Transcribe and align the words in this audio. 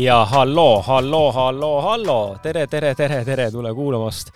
Ja 0.00 0.24
halloo, 0.24 0.82
halloo, 0.82 1.32
halloo, 1.32 1.80
halloo, 1.82 2.38
tere, 2.42 2.66
tere, 2.66 2.94
tere, 2.94 3.24
tere, 3.24 3.50
tule 3.50 3.72
kuulamast. 3.74 4.30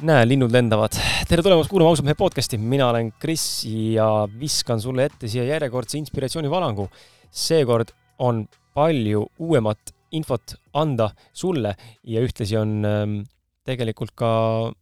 näe, 0.00 0.24
linnud 0.28 0.52
lendavad. 0.52 0.94
tere 1.28 1.42
tulemast 1.42 1.68
kuulama 1.68 1.92
ausalt 1.92 2.06
mehe 2.06 2.16
podcasti, 2.16 2.58
mina 2.58 2.88
olen 2.88 3.10
Kris 3.20 3.64
ja 3.92 4.06
viskan 4.40 4.80
sulle 4.80 5.04
ette 5.04 5.28
siia 5.28 5.44
järjekordse 5.44 5.98
inspiratsioonivalangu. 5.98 6.88
seekord 7.30 7.92
on 8.18 8.46
palju 8.74 9.26
uuemat 9.38 9.92
infot 10.12 10.56
anda 10.72 11.10
sulle 11.32 11.74
ja 12.04 12.24
ühtlasi 12.24 12.56
on 12.56 12.84
ähm, 12.84 13.20
tegelikult 13.64 14.14
ka 14.14 14.72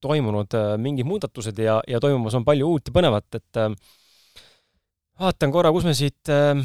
toimunud 0.00 0.52
äh, 0.54 0.76
mingid 0.76 1.08
muudatused 1.08 1.58
ja, 1.58 1.80
ja 1.88 2.00
toimumas 2.00 2.34
on 2.34 2.44
palju 2.44 2.68
uut 2.74 2.92
ja 2.92 2.92
põnevat, 2.92 3.40
et 3.40 3.56
äh, 3.56 3.72
vaatan 5.20 5.52
korra, 5.52 5.72
kus 5.72 5.88
me 5.88 5.96
siit 5.96 6.28
äh, 6.28 6.56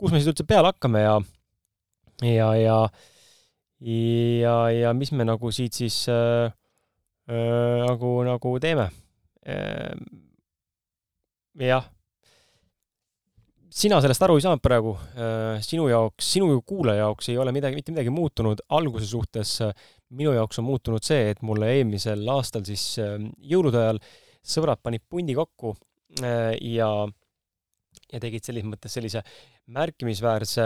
kus 0.00 0.14
me 0.14 0.20
siis 0.20 0.32
üldse 0.32 0.46
peale 0.48 0.72
hakkame 0.72 1.02
ja, 1.04 1.14
ja, 2.24 2.48
ja, 2.56 2.78
ja, 3.84 4.56
ja 4.72 4.92
mis 4.96 5.12
me 5.12 5.26
nagu 5.28 5.52
siit 5.52 5.76
siis 5.76 6.02
äh, 6.08 6.48
äh, 7.28 7.78
nagu, 7.84 8.14
nagu 8.24 8.56
teeme 8.62 8.88
äh,. 9.44 9.92
jah. 11.60 11.84
sina 13.70 14.00
sellest 14.00 14.24
aru 14.24 14.38
ei 14.40 14.46
saanud 14.46 14.64
praegu 14.64 14.96
äh,, 14.96 15.60
sinu 15.64 15.90
jaoks, 15.92 16.32
sinu 16.38 16.62
kuulaja 16.66 17.04
jaoks 17.04 17.28
ei 17.32 17.38
ole 17.38 17.52
midagi, 17.56 17.76
mitte 17.76 17.92
midagi 17.92 18.14
muutunud 18.14 18.64
alguse 18.68 19.06
suhtes. 19.06 19.58
minu 20.16 20.32
jaoks 20.34 20.58
on 20.58 20.66
muutunud 20.66 21.04
see, 21.06 21.30
et 21.30 21.44
mulle 21.46 21.68
eelmisel 21.76 22.24
aastal 22.32 22.64
siis 22.66 22.96
äh, 22.98 23.16
jõulude 23.52 23.84
ajal 23.84 24.00
sõbrad 24.40 24.80
panid 24.82 25.04
pundi 25.08 25.36
kokku 25.36 25.76
äh, 26.24 26.56
ja 26.72 26.90
ja 28.10 28.18
tegid 28.22 28.44
selles 28.46 28.66
mõttes 28.66 28.92
sellise 28.94 29.22
märkimisväärse 29.70 30.64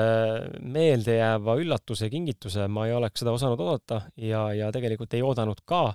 meeldejääva 0.64 1.56
üllatuse, 1.60 2.08
kingituse, 2.12 2.66
ma 2.72 2.86
ei 2.88 2.94
oleks 2.96 3.22
seda 3.22 3.34
osanud 3.34 3.60
oodata 3.60 4.00
ja, 4.20 4.46
ja 4.56 4.70
tegelikult 4.74 5.14
ei 5.14 5.24
oodanud 5.24 5.64
ka. 5.68 5.90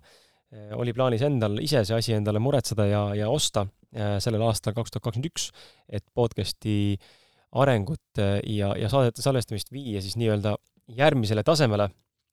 oli 0.82 0.94
plaanis 0.98 1.22
endal 1.22 1.60
ise 1.62 1.84
see 1.86 1.94
asi 1.94 2.14
endale 2.16 2.40
muretseda 2.42 2.88
ja, 2.90 3.02
ja 3.14 3.28
osta 3.30 3.68
äh, 3.94 4.16
sellel 4.18 4.42
aastal 4.48 4.74
kaks 4.74 4.90
tuhat 4.90 5.04
kakskümmend 5.04 5.30
üks, 5.30 5.52
et 5.86 6.06
podcast'i 6.18 6.98
arengut 7.62 8.22
äh, 8.22 8.40
ja, 8.50 8.72
ja 8.78 8.90
saadete 8.90 9.22
salvestamist 9.22 9.70
viia 9.72 10.02
siis 10.02 10.18
nii-öelda 10.18 10.56
järgmisele 10.98 11.44
tasemele. 11.46 11.90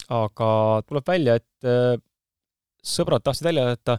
aga 0.09 0.49
tuleb 0.89 1.09
välja, 1.09 1.37
et 1.37 1.69
äh, 1.69 2.01
sõbrad 2.81 3.25
tahtsid 3.25 3.45
välja 3.49 3.69
jätta 3.69 3.99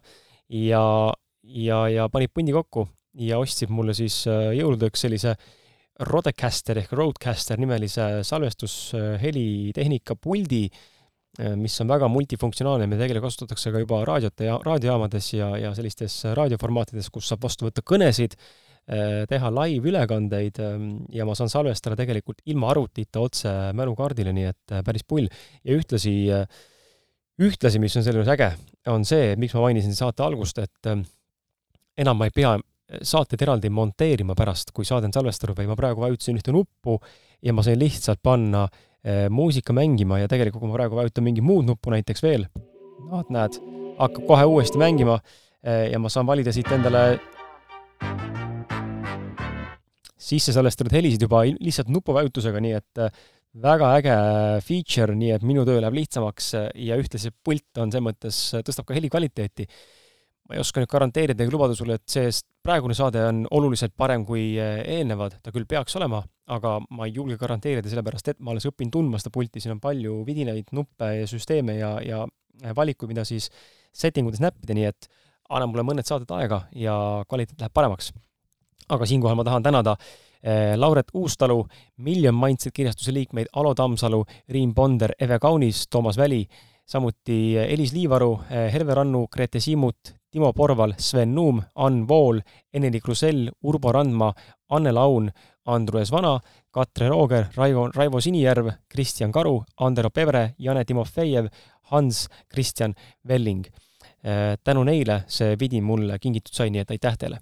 ja, 0.50 1.14
ja, 1.44 1.80
ja 1.90 2.10
panid 2.10 2.34
pundi 2.34 2.58
kokku 2.58 2.88
ja 3.14 3.38
ostsid 3.38 3.70
mulle 3.70 3.94
siis 3.98 4.24
jõuludeks 4.26 5.06
sellise 5.06 5.36
äh, 5.36 5.54
Rodecaster 6.06 6.78
ehk 6.84 6.92
Rodecaster 6.94 7.58
nimelise 7.58 8.22
salvestushelitehnika 8.28 10.16
puldi, 10.22 10.68
mis 11.58 11.76
on 11.82 11.90
väga 11.90 12.08
multifunktsionaalne, 12.10 12.88
mida 12.90 13.04
tegelikult 13.04 13.32
kasutatakse 13.32 13.74
ka 13.74 13.82
juba 13.82 14.04
raadiote 14.06 14.48
ja 14.48 14.56
raadiojaamades 14.64 15.34
ja, 15.34 15.52
ja 15.62 15.74
sellistes 15.78 16.20
raadioformaatides, 16.38 17.10
kus 17.14 17.30
saab 17.30 17.44
vastu 17.46 17.68
võtta 17.68 17.84
kõnesid, 17.86 18.38
teha 19.28 19.50
live-ülekandeid 19.52 20.62
ähm, 20.64 20.86
ja 21.12 21.26
ma 21.28 21.34
saan 21.36 21.52
salvestada 21.52 21.98
tegelikult 22.00 22.40
ilma 22.48 22.70
arvutita 22.72 23.20
otse 23.20 23.52
mälukaardile, 23.76 24.32
nii 24.32 24.48
et 24.48 24.76
päris 24.88 25.04
pull. 25.04 25.28
ja 25.68 25.76
ühtlasi, 25.76 26.14
ühtlasi, 27.44 27.82
mis 27.84 27.98
on 28.00 28.06
selle 28.06 28.22
juures 28.22 28.32
äge, 28.32 28.48
on 28.94 29.04
see, 29.06 29.36
miks 29.36 29.58
ma 29.58 29.66
mainisin 29.66 29.98
saate 29.98 30.24
algust, 30.24 30.64
et 30.64 30.92
enam 32.00 32.22
ma 32.22 32.30
ei 32.30 32.36
pea 32.38 32.56
saateid 32.88 33.42
eraldi 33.44 33.72
monteerima 33.74 34.36
pärast, 34.38 34.72
kui 34.76 34.88
saade 34.88 35.10
on 35.10 35.16
salvestatud, 35.16 35.58
vaid 35.58 35.70
ma 35.70 35.78
praegu 35.80 36.04
vajutasin 36.04 36.40
ühte 36.40 36.56
nuppu 36.56 36.98
ja 37.44 37.56
ma 37.56 37.66
sain 37.66 37.80
lihtsalt 37.80 38.22
panna 38.24 38.66
äh, 38.68 39.26
muusika 39.34 39.76
mängima 39.76 40.22
ja 40.22 40.32
tegelikult, 40.32 40.64
kui 40.64 40.72
ma 40.72 40.80
praegu 40.80 41.00
vajutan 41.00 41.28
mingi 41.28 41.44
muud 41.46 41.68
nuppu 41.68 41.94
näiteks 41.94 42.24
veel, 42.24 42.48
vot 43.12 43.32
näed, 43.34 43.60
hakkab 44.00 44.30
kohe 44.30 44.48
uuesti 44.48 44.80
mängima 44.82 45.20
ja 45.68 46.00
ma 46.00 46.08
saan 46.08 46.28
valida 46.30 46.54
siit 46.56 46.70
endale 46.72 47.18
sisse 50.28 50.54
salvestatud 50.56 50.94
helisid 50.96 51.26
juba 51.26 51.42
lihtsalt 51.50 51.90
nupuvajutusega, 51.92 52.62
nii 52.64 52.76
et 52.78 53.02
väga 53.64 53.92
äge 53.98 54.16
feature, 54.66 55.16
nii 55.18 55.34
et 55.36 55.46
minu 55.48 55.66
töö 55.68 55.82
läheb 55.82 55.98
lihtsamaks 55.98 56.52
ja 56.56 56.98
ühtlasi 57.00 57.32
pult 57.44 57.82
on 57.82 57.94
selles 57.94 58.06
mõttes, 58.06 58.42
tõstab 58.66 58.88
ka 58.88 58.98
heli 58.98 59.10
kvaliteeti. 59.14 59.68
Ma 60.48 60.56
ei 60.56 60.62
oska 60.64 60.82
nüüd 60.82 60.92
garanteerida 60.92 61.44
ega 61.44 61.54
lubada 61.54 61.76
sulle, 61.76 61.98
et 62.00 62.08
see 62.12 62.32
praegune 62.64 62.96
saade 62.98 63.22
on 63.28 63.42
oluliselt 63.58 63.94
parem 63.98 64.26
kui 64.28 64.56
eelnevad, 64.58 65.40
ta 65.44 65.54
küll 65.56 65.68
peaks 65.70 65.96
olema, 66.00 66.22
aga 66.56 66.78
ma 66.90 67.08
ei 67.08 67.16
julge 67.16 67.38
garanteerida, 67.40 67.90
sellepärast 67.92 68.34
et 68.34 68.40
ma 68.40 68.54
alles 68.54 68.68
õpin 68.70 68.92
tundma 68.94 69.20
seda 69.22 69.34
pulti, 69.36 69.64
siin 69.64 69.76
on 69.76 69.82
palju 69.84 70.22
vidinaid 70.28 70.72
nuppe 70.76 71.12
ja 71.22 71.28
süsteeme 71.30 71.78
ja, 71.80 71.98
ja 72.04 72.24
valikuid, 72.76 73.12
mida 73.12 73.26
siis 73.28 73.50
setting 73.96 74.30
utes 74.30 74.44
näppida, 74.44 74.76
nii 74.78 74.88
et 74.88 75.10
anna 75.50 75.68
mulle 75.68 75.86
mõned 75.88 76.08
saated 76.08 76.32
aega 76.38 76.64
ja 76.76 76.96
kvaliteet 77.28 77.60
läheb 77.60 77.76
paremaks. 77.76 78.14
aga 78.88 79.06
siinkohal 79.06 79.36
ma 79.36 79.44
tahan 79.44 79.64
tänada 79.64 79.98
Eh, 80.44 80.78
Lauret 80.78 81.08
Uustalu, 81.14 81.66
Million 81.98 82.36
Mindset 82.36 82.74
kirjastuse 82.74 83.14
liikmeid 83.14 83.48
Alo 83.54 83.74
Tammsalu, 83.76 84.26
Riin 84.50 84.74
Ponder, 84.76 85.12
Eve 85.20 85.40
Kaunis, 85.40 85.88
Toomas 85.90 86.18
Väli, 86.18 86.46
samuti 86.86 87.58
Elis 87.58 87.94
Liivaru, 87.94 88.40
eh, 88.50 88.74
Herve 88.74 88.94
Rannu, 88.94 89.28
Grete 89.28 89.60
Siimut, 89.60 90.14
Timo 90.32 90.52
Porval, 90.54 90.96
Sven 90.98 91.34
Nuum, 91.36 91.62
Ann 91.76 92.06
Vool, 92.08 92.42
Eneli 92.74 93.00
Krusell, 93.00 93.50
Urbo 93.64 93.92
Randma, 93.92 94.34
Anne 94.70 94.92
Laun, 94.92 95.32
Andrus 95.66 96.12
Vana, 96.12 96.40
Katre 96.72 97.10
Rooger, 97.10 97.48
Raivo, 97.56 97.88
Raivo 97.96 98.22
Sinijärv, 98.22 98.72
Kristjan 98.90 99.32
Karu, 99.32 99.62
Andero 99.80 100.10
Pevre, 100.10 100.54
Jane 100.60 100.86
Timofejev, 100.86 101.48
Hans 101.92 102.28
Kristjan 102.50 102.96
Velling. 103.28 103.68
Eh, 104.24 104.58
tänu 104.64 104.84
neile 104.84 105.24
see 105.28 105.56
vidin 105.60 105.84
mulle 105.84 106.20
kingitud 106.20 106.54
sai, 106.54 106.72
nii 106.74 106.84
et 106.84 106.92
aitäh 106.98 107.18
teile! 107.18 107.40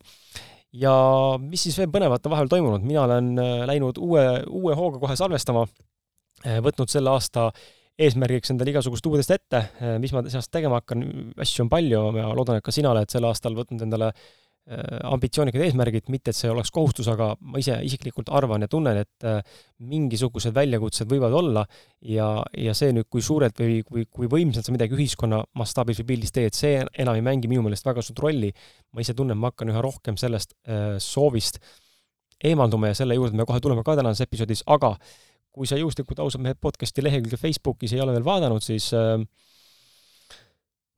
ja 0.76 0.94
mis 1.40 1.66
siis 1.68 1.78
veel 1.80 1.92
põnevat 1.92 2.26
on 2.26 2.34
vahepeal 2.34 2.52
toimunud, 2.52 2.86
mina 2.86 3.06
olen 3.06 3.32
äh, 3.40 3.64
läinud 3.70 4.00
uue, 4.02 4.26
uue 4.52 4.76
hooga 4.76 5.00
kohe 5.00 5.16
salvestama, 5.20 5.66
äh, 6.44 6.60
võtnud 6.64 6.92
selle 6.92 7.14
aasta 7.16 7.50
eesmärgiks 8.00 8.52
endale 8.52 8.74
igasugust 8.74 9.06
uudest 9.08 9.32
ette, 9.36 9.62
äh, 9.82 9.98
mis 10.04 10.14
ma 10.16 10.26
sellest 10.28 10.52
tegema 10.52 10.82
hakkan, 10.82 11.06
asju 11.42 11.66
on 11.66 11.72
palju, 11.72 12.02
ma 12.16 12.32
loodan, 12.36 12.60
et 12.60 12.66
ka 12.66 12.74
sina 12.76 12.92
oled 12.92 13.12
sel 13.12 13.28
aastal 13.30 13.56
võtnud 13.58 13.86
endale 13.88 14.12
Äh, 14.66 14.98
ambitsioonikad 15.06 15.62
eesmärgid, 15.62 16.08
mitte 16.10 16.32
et 16.34 16.38
see 16.40 16.50
oleks 16.50 16.72
kohustus, 16.74 17.06
aga 17.12 17.28
ma 17.38 17.60
ise 17.62 17.76
isiklikult 17.86 18.32
arvan 18.34 18.66
ja 18.66 18.68
tunnen, 18.72 18.98
et 18.98 19.26
äh, 19.30 19.60
mingisugused 19.92 20.56
väljakutsed 20.56 21.06
võivad 21.12 21.36
olla 21.38 21.62
ja, 22.02 22.32
ja 22.58 22.74
see 22.74 22.90
nüüd, 22.98 23.06
kui 23.14 23.22
suurelt 23.22 23.62
või 23.62 23.84
kui, 23.86 24.08
kui 24.10 24.26
võimsalt 24.32 24.66
sa 24.66 24.74
midagi 24.74 24.98
ühiskonna 24.98 25.44
mastaabis 25.62 26.02
või 26.02 26.08
pildis 26.16 26.34
teed, 26.34 26.58
see 26.58 26.80
enam 26.82 27.14
ei 27.14 27.22
mängi 27.28 27.52
minu 27.52 27.62
meelest 27.68 27.86
väga 27.86 28.02
suurt 28.02 28.24
rolli. 28.26 28.50
ma 28.90 29.06
ise 29.06 29.14
tunnen, 29.14 29.38
ma 29.38 29.54
hakkan 29.54 29.70
üha 29.70 29.86
rohkem 29.86 30.18
sellest 30.18 30.58
soovist 31.04 31.62
eemalduma 32.42 32.90
ja 32.90 32.98
selle 32.98 33.20
juurde 33.20 33.38
me 33.38 33.46
kohe 33.46 33.62
tuleme 33.62 33.86
ka 33.86 34.00
tänases 34.00 34.26
episoodis, 34.26 34.66
aga 34.66 34.96
kui 35.56 35.68
sa 35.70 35.80
juhuslikult 35.80 36.20
ausad 36.20 36.44
mehed 36.44 36.60
podcasti 36.62 37.04
lehekülge 37.06 37.40
Facebookis 37.40 37.96
ei 37.96 38.04
ole 38.04 38.16
veel 38.18 38.28
vaadanud, 38.28 38.64
siis 38.64 38.90
äh, 38.94 39.24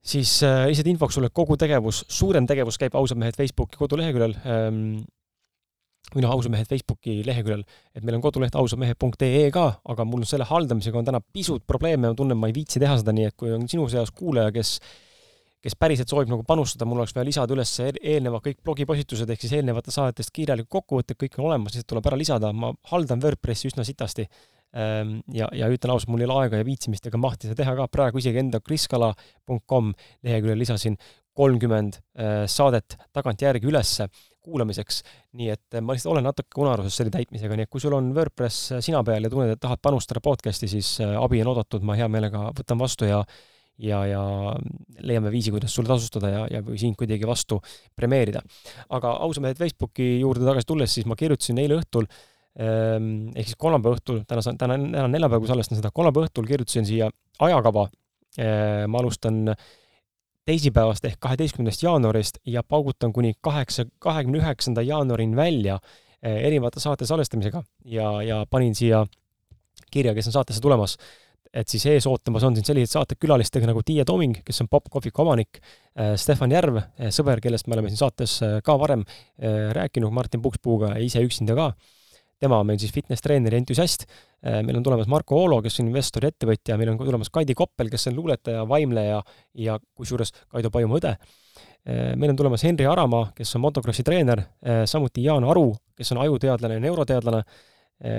siis 0.08 0.40
äh, 0.46 0.64
lihtsalt 0.68 0.90
infoks 0.92 1.18
sulle, 1.18 1.30
kogu 1.34 1.56
tegevus, 1.60 2.02
suurem 2.08 2.46
tegevus 2.48 2.78
käib 2.80 2.96
Ausad 2.98 3.20
mehed 3.20 3.36
Facebooki 3.38 3.78
koduleheküljel 3.80 4.36
ähm,, 4.46 4.82
või 6.14 6.24
noh, 6.24 6.32
ausad 6.32 6.52
mehed 6.54 6.68
Facebooki 6.70 7.18
leheküljel, 7.26 7.64
et 7.92 8.04
meil 8.06 8.16
on 8.16 8.24
koduleht 8.24 8.56
ausadmehed.ee 8.56 9.50
ka, 9.52 9.66
aga 9.92 10.06
mul 10.08 10.24
selle 10.28 10.46
haldamisega 10.48 11.00
on 11.00 11.08
täna 11.10 11.20
pisut 11.20 11.66
probleeme, 11.68 12.08
ma 12.08 12.16
tunnen, 12.16 12.38
ma 12.40 12.48
ei 12.48 12.56
viitsi 12.56 12.80
teha 12.80 12.96
seda, 13.00 13.12
nii 13.12 13.28
et 13.28 13.36
kui 13.36 13.52
on 13.52 13.66
sinu 13.68 13.88
seas 13.92 14.14
kuulaja, 14.16 14.54
kes 14.54 14.78
kes 15.64 15.74
päriselt 15.78 16.10
soovib 16.10 16.30
nagu 16.30 16.44
panustada, 16.46 16.86
mul 16.88 17.02
oleks 17.02 17.14
vaja 17.16 17.26
lisada 17.26 17.54
üles 17.56 17.72
eelnevad 17.82 18.44
kõik 18.44 18.60
blogipostitused 18.66 19.30
ehk 19.34 19.42
siis 19.42 19.56
eelnevatest 19.58 19.98
saadetest 19.98 20.34
kirjalik 20.34 20.68
kokkuvõte, 20.70 21.16
kõik 21.18 21.38
on 21.40 21.48
olemas, 21.50 21.74
lihtsalt 21.74 21.90
tuleb 21.94 22.06
ära 22.10 22.20
lisada, 22.20 22.52
ma 22.54 22.70
haldan 22.92 23.22
WordPressi 23.24 23.72
üsna 23.72 23.86
sitasti. 23.86 24.28
Ehm, 24.76 25.18
ja, 25.32 25.48
ja 25.56 25.70
ütlen 25.72 25.94
ausalt, 25.94 26.12
mul 26.12 26.22
ei 26.22 26.28
ole 26.28 26.42
aega 26.44 26.60
ja 26.60 26.66
viitsimist 26.66 27.06
ega 27.08 27.18
mahti 27.20 27.48
seda 27.48 27.62
teha 27.62 27.72
ka, 27.78 27.86
praegu 27.88 28.20
isegi 28.20 28.42
enda 28.42 28.60
kriskala.com 28.60 29.94
leheküljel 30.28 30.60
lisasin 30.60 30.98
kolmkümmend 31.38 32.00
eh, 32.18 32.42
saadet 32.50 32.98
tagantjärgi 33.14 33.68
ülesse 33.70 34.08
kuulamiseks, 34.44 35.02
nii 35.38 35.52
et 35.54 35.78
eh, 35.78 35.84
ma 35.84 35.96
lihtsalt 35.96 36.12
olen 36.12 36.26
natuke 36.28 36.60
unaruses 36.60 36.98
selle 37.00 37.12
täitmisega, 37.14 37.56
nii 37.56 37.68
et 37.68 37.72
kui 37.72 37.82
sul 37.82 37.96
on 37.96 38.10
WordPress 38.16 38.74
eh, 38.74 38.82
sina 38.84 39.00
peal 39.06 39.24
ja 39.24 39.32
tunned, 39.32 39.54
et 39.54 39.62
tahad 39.62 39.80
panustada 39.84 40.22
podcast'i, 40.24 40.70
siis 40.70 40.96
abi 41.00 41.40
on 41.44 41.52
oodatud, 41.54 41.86
ma 41.86 41.96
hea 41.98 42.10
meelega 42.12 42.50
võtan 42.58 42.80
vastu 42.82 43.08
ja 43.08 43.22
ja, 43.78 44.00
ja 44.06 44.22
leiame 45.00 45.30
viisi, 45.30 45.52
kuidas 45.54 45.74
sulle 45.74 45.88
tasustada 45.88 46.32
ja, 46.32 46.46
ja 46.50 46.62
või 46.66 46.78
sind 46.80 46.98
kuidagi 46.98 47.26
vastu 47.28 47.60
premeerida. 47.96 48.42
aga 48.88 49.14
ausamehed 49.26 49.58
Facebooki 49.58 50.18
juurde 50.20 50.46
tagasi 50.48 50.66
tulles, 50.66 50.94
siis 50.94 51.06
ma 51.06 51.16
kirjutasin 51.18 51.62
eile 51.62 51.78
õhtul 51.78 52.08
Ehm, 52.58 53.28
ehk 53.38 53.52
siis 53.52 53.58
kolmapäeva 53.58 53.94
õhtul, 53.94 54.22
täna, 54.26 54.42
täna, 54.42 54.74
täna 54.74 55.04
on 55.06 55.12
neljapäev, 55.14 55.44
kui 55.44 55.50
salvestan 55.50 55.78
seda, 55.78 55.92
kolmapäeva 55.94 56.26
õhtul 56.26 56.48
kirjutasin 56.48 56.88
siia 56.88 57.10
ajakava. 57.46 57.84
Ehm, 58.38 58.88
ma 58.90 58.98
alustan 58.98 59.52
teisipäevast 60.48 61.04
ehk 61.06 61.20
kaheteistkümnendast 61.22 61.84
jaanuarist 61.84 62.40
ja 62.48 62.64
paugutan 62.66 63.12
kuni 63.14 63.34
kaheksa, 63.44 63.84
kahekümne 64.02 64.40
üheksanda 64.40 64.82
jaanuarini 64.82 65.36
välja 65.36 65.78
eh, 66.22 66.40
erinevate 66.48 66.80
saate 66.82 67.06
salvestamisega 67.06 67.62
ja, 67.84 68.10
ja 68.24 68.42
panin 68.50 68.74
siia 68.74 69.04
kirja, 69.92 70.16
kes 70.16 70.32
on 70.32 70.38
saatesse 70.40 70.64
tulemas. 70.64 70.96
Et 71.52 71.68
siis 71.68 71.84
ees 71.90 72.06
ootamas 72.06 72.44
on 72.44 72.56
siin 72.56 72.66
sellised 72.68 72.92
saated 72.94 73.20
külalistega 73.20 73.68
nagu 73.70 73.82
Tiia 73.86 74.04
Tooming, 74.08 74.40
kes 74.44 74.64
on 74.64 74.70
popp-kohviku 74.72 75.24
omanik, 75.24 75.60
eh, 75.96 76.14
Stefan 76.20 76.52
Järv, 76.52 76.80
eh, 76.98 77.12
sõber, 77.14 77.40
kellest 77.44 77.68
me 77.68 77.78
oleme 77.78 77.92
siin 77.92 78.02
saates 78.04 78.40
ka 78.64 78.78
varem 78.78 79.04
rääkinud, 79.38 80.12
Martin 80.12 80.42
Pukspuuga 80.42 80.94
ja 80.94 81.04
ise 81.04 81.22
üksinda 81.24 81.56
ka 81.58 81.72
tema 82.40 82.60
on 82.60 82.68
meil 82.68 82.78
siis 82.80 82.92
fitness-treener 82.94 83.54
ja 83.54 83.60
entusiast. 83.62 84.06
Äh, 84.46 84.60
meil 84.66 84.78
on 84.78 84.86
tulemas 84.86 85.08
Marko 85.10 85.40
Oolo, 85.42 85.60
kes 85.64 85.80
on 85.82 85.90
investor 85.90 86.24
ja 86.24 86.32
ettevõtja, 86.32 86.78
meil 86.78 86.92
on 86.92 87.00
tulemas 87.00 87.32
Kaidi 87.34 87.56
Koppel, 87.58 87.90
kes 87.92 88.08
on 88.10 88.18
luuletaja, 88.18 88.64
vaimleja 88.68 89.22
ja 89.58 89.78
kusjuures 89.98 90.32
Kaido 90.46 90.70
Pajumaa 90.74 91.00
õde. 91.00 91.14
Äh, 91.18 92.12
meil 92.16 92.34
on 92.34 92.38
tulemas 92.38 92.64
Henri 92.66 92.86
Aramaa, 92.86 93.32
kes 93.36 93.56
on 93.58 93.64
motokrossi 93.66 94.06
treener, 94.06 94.44
äh, 94.62 94.84
samuti 94.90 95.26
Jaan 95.26 95.46
Aru, 95.48 95.72
kes 95.98 96.14
on 96.14 96.22
ajuteadlane 96.26 96.78
ja 96.78 96.86
neuroteadlane 96.86 97.42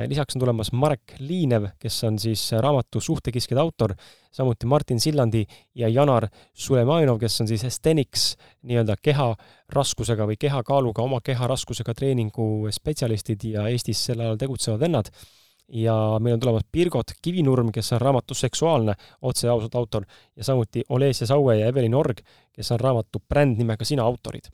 lisaks 0.08 0.36
on 0.36 0.40
tulemas 0.40 0.72
Marek 0.76 1.14
Liinev, 1.20 1.70
kes 1.80 2.04
on 2.04 2.18
siis 2.20 2.42
raamatu 2.52 3.00
Suhtekiskjad 3.02 3.62
autor, 3.62 3.94
samuti 4.32 4.66
Martin 4.66 5.00
Sillandi 5.00 5.46
ja 5.76 5.88
Janar 5.88 6.28
Sulemanov, 6.54 7.20
kes 7.20 7.42
on 7.42 7.48
siis 7.48 7.64
Estenics 7.64 8.34
nii-öelda 8.68 8.98
keha 9.02 9.30
raskusega 9.72 10.28
või 10.28 10.36
kehakaaluga, 10.40 11.02
oma 11.02 11.22
keha 11.24 11.48
raskusega 11.48 11.96
treeningu 11.96 12.68
spetsialistid 12.76 13.48
ja 13.54 13.70
Eestis 13.72 14.04
sel 14.10 14.20
ajal 14.20 14.38
tegutsevad 14.38 14.80
vennad. 14.80 15.12
ja 15.70 15.94
meil 16.20 16.34
on 16.34 16.40
tulemas 16.40 16.64
Birgot 16.72 17.12
Kivinurm, 17.22 17.72
kes 17.72 17.94
on 17.94 18.02
raamatu 18.02 18.34
Seksuaalne, 18.34 18.94
otse 19.22 19.48
ja 19.48 19.54
ausalt 19.54 19.76
autor, 19.76 20.06
ja 20.36 20.44
samuti 20.44 20.84
Olesia 20.90 21.28
Saue 21.28 21.60
ja 21.60 21.68
Evelin 21.68 21.96
Org, 21.96 22.20
kes 22.52 22.72
on 22.72 22.80
raamatu 22.80 23.22
bränd 23.30 23.58
nimega 23.58 23.86
Sina 23.86 24.04
autorid. 24.04 24.50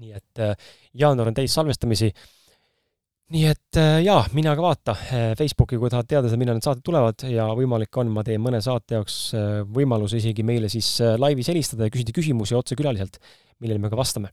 nii 0.00 0.12
et 0.16 0.38
eh, 0.38 0.56
jaanuar 0.94 1.28
on 1.28 1.34
täis 1.34 1.54
salvestamisi 1.54 2.12
nii 3.30 3.44
et 3.46 3.78
äh, 3.78 4.00
jaa, 4.02 4.24
mine 4.34 4.50
aga 4.50 4.62
vaata 4.64 4.94
äh, 4.94 5.24
Facebooki, 5.38 5.78
kui 5.78 5.90
tahad 5.92 6.08
teada, 6.10 6.30
millal 6.38 6.56
need 6.58 6.66
saated 6.66 6.82
tulevad 6.86 7.24
ja 7.30 7.46
võimalik 7.56 7.94
on, 8.02 8.10
ma 8.14 8.24
teen 8.26 8.42
mõne 8.42 8.58
saate 8.64 8.96
jaoks 8.96 9.18
äh, 9.38 9.60
võimaluse 9.70 10.18
isegi 10.18 10.42
meile 10.46 10.70
siis 10.72 10.88
laivis 11.20 11.50
helistada 11.52 11.86
ja 11.86 11.94
küsida 11.94 12.14
küsimusi 12.16 12.56
otse 12.58 12.78
külaliselt, 12.78 13.20
millele 13.62 13.82
me 13.82 13.90
ka 13.92 13.98
vastame. 13.98 14.32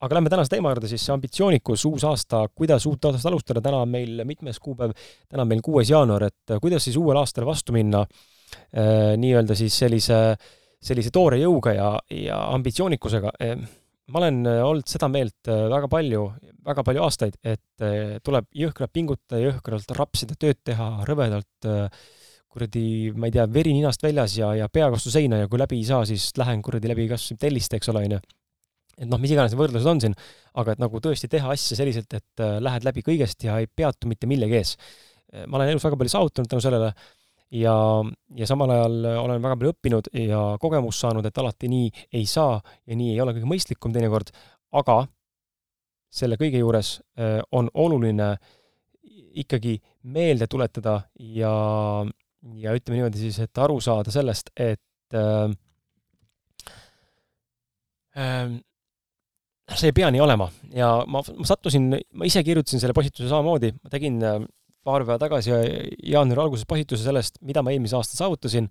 aga 0.00 0.16
lähme 0.16 0.32
tänase 0.32 0.54
teema 0.54 0.72
juurde 0.72 0.88
siis, 0.88 1.04
ambitsioonikus, 1.12 1.84
uus 1.90 2.06
aasta, 2.08 2.46
kuidas 2.54 2.86
uut 2.88 3.10
aastat 3.10 3.28
alustada, 3.28 3.60
täna 3.60 3.82
on 3.84 3.92
meil 3.92 4.24
mitmes 4.24 4.58
kuupäev, 4.58 4.94
täna 5.28 5.44
on 5.44 5.52
meil 5.52 5.60
kuues 5.60 5.90
jaanuar, 5.92 6.30
et 6.30 6.56
kuidas 6.62 6.88
siis 6.88 6.96
uuel 6.96 7.20
aastal 7.20 7.44
vastu 7.48 7.76
minna 7.76 8.06
nii-öelda 9.20 9.54
siis 9.54 9.76
sellise, 9.84 10.16
sellise 10.82 11.12
toore 11.14 11.38
jõuga 11.38 11.74
ja, 11.76 11.92
ja 12.10 12.40
ambitsioonikusega 12.56 13.34
ma 14.10 14.20
olen 14.22 14.40
äh, 14.48 14.62
olnud 14.66 14.88
seda 14.90 15.08
meelt 15.12 15.50
äh, 15.50 15.66
väga 15.70 15.88
palju, 15.90 16.24
väga 16.66 16.84
palju 16.86 17.04
aastaid, 17.04 17.36
et 17.42 17.84
äh, 17.84 18.16
tuleb 18.26 18.48
jõhkralt 18.56 18.92
pingutada, 18.94 19.40
jõhkralt 19.42 19.94
rapsida, 19.96 20.36
tööd 20.40 20.60
teha, 20.66 20.90
rõvedalt 21.08 21.68
kuradi, 22.50 22.84
ma 23.14 23.28
ei 23.28 23.34
tea, 23.36 23.46
veri 23.52 23.72
ninast 23.76 24.02
väljas 24.02 24.34
ja, 24.40 24.50
ja 24.58 24.66
peaga 24.72 24.96
vastu 24.96 25.12
seina 25.14 25.38
ja 25.38 25.50
kui 25.50 25.60
läbi 25.60 25.78
ei 25.78 25.86
saa, 25.86 26.02
siis 26.08 26.32
lähen 26.40 26.62
kuradi 26.66 26.90
läbi 26.90 27.06
kas 27.10 27.28
või 27.30 27.42
tellist, 27.44 27.76
eks 27.78 27.92
ole, 27.92 28.02
onju. 28.08 28.18
et 28.98 29.06
noh, 29.06 29.20
mis 29.22 29.30
iganes 29.36 29.54
need 29.54 29.60
võrdlused 29.62 29.92
on 29.92 30.02
siin, 30.02 30.16
aga 30.58 30.74
et 30.74 30.82
nagu 30.82 31.02
tõesti 31.04 31.30
teha 31.30 31.54
asja 31.54 31.78
selliselt, 31.78 32.18
et 32.18 32.44
lähed 32.66 32.88
läbi 32.88 33.06
kõigest 33.06 33.46
ja 33.46 33.60
ei 33.62 33.70
peatu 33.70 34.10
mitte 34.10 34.26
millegi 34.30 34.58
ees. 34.58 34.74
ma 35.46 35.60
olen 35.60 35.70
elus 35.76 35.86
väga 35.86 36.00
palju 36.00 36.16
saavutanud 36.16 36.50
tänu 36.50 36.64
sellele 36.64 36.90
ja, 37.50 37.74
ja 38.36 38.46
samal 38.46 38.70
ajal 38.74 38.98
olen 39.24 39.42
väga 39.42 39.56
palju 39.58 39.74
õppinud 39.74 40.10
ja 40.26 40.42
kogemust 40.62 41.02
saanud, 41.02 41.26
et 41.26 41.38
alati 41.38 41.70
nii 41.70 41.90
ei 42.20 42.26
saa 42.26 42.60
ja 42.86 42.96
nii 42.96 43.14
ei 43.14 43.20
ole 43.22 43.34
kõige 43.36 43.50
mõistlikum 43.50 43.94
teinekord, 43.94 44.30
aga 44.76 45.02
selle 46.10 46.38
kõige 46.40 46.62
juures 46.62 46.96
äh, 47.18 47.38
on 47.54 47.70
oluline 47.74 48.34
ikkagi 49.40 49.76
meelde 50.10 50.48
tuletada 50.50 50.96
ja, 51.22 51.52
ja 52.58 52.74
ütleme 52.74 52.98
niimoodi 52.98 53.20
siis, 53.20 53.38
et 53.44 53.62
aru 53.62 53.78
saada 53.82 54.10
sellest, 54.14 54.50
et 54.56 55.14
äh, 55.14 55.52
äh 58.16 58.24
ähm, 58.26 58.58
see 59.78 59.92
ei 59.92 59.94
pea 59.94 60.08
nii 60.10 60.22
olema. 60.22 60.48
Ja 60.74 61.04
ma, 61.06 61.22
ma 61.22 61.46
sattusin, 61.46 61.92
ma 61.94 62.26
ise 62.26 62.42
kirjutasin 62.42 62.82
selle 62.82 62.94
postituse 62.96 63.28
samamoodi, 63.30 63.70
ma 63.78 63.92
tegin 63.92 64.18
äh, 64.26 64.40
paar 64.84 65.04
päeva 65.04 65.18
tagasi 65.20 65.52
jaanuari 65.52 66.44
alguses 66.44 66.66
postituse 66.68 67.04
sellest, 67.04 67.40
mida 67.44 67.62
ma 67.62 67.74
eelmise 67.74 67.98
aasta 67.98 68.16
saavutasin 68.16 68.70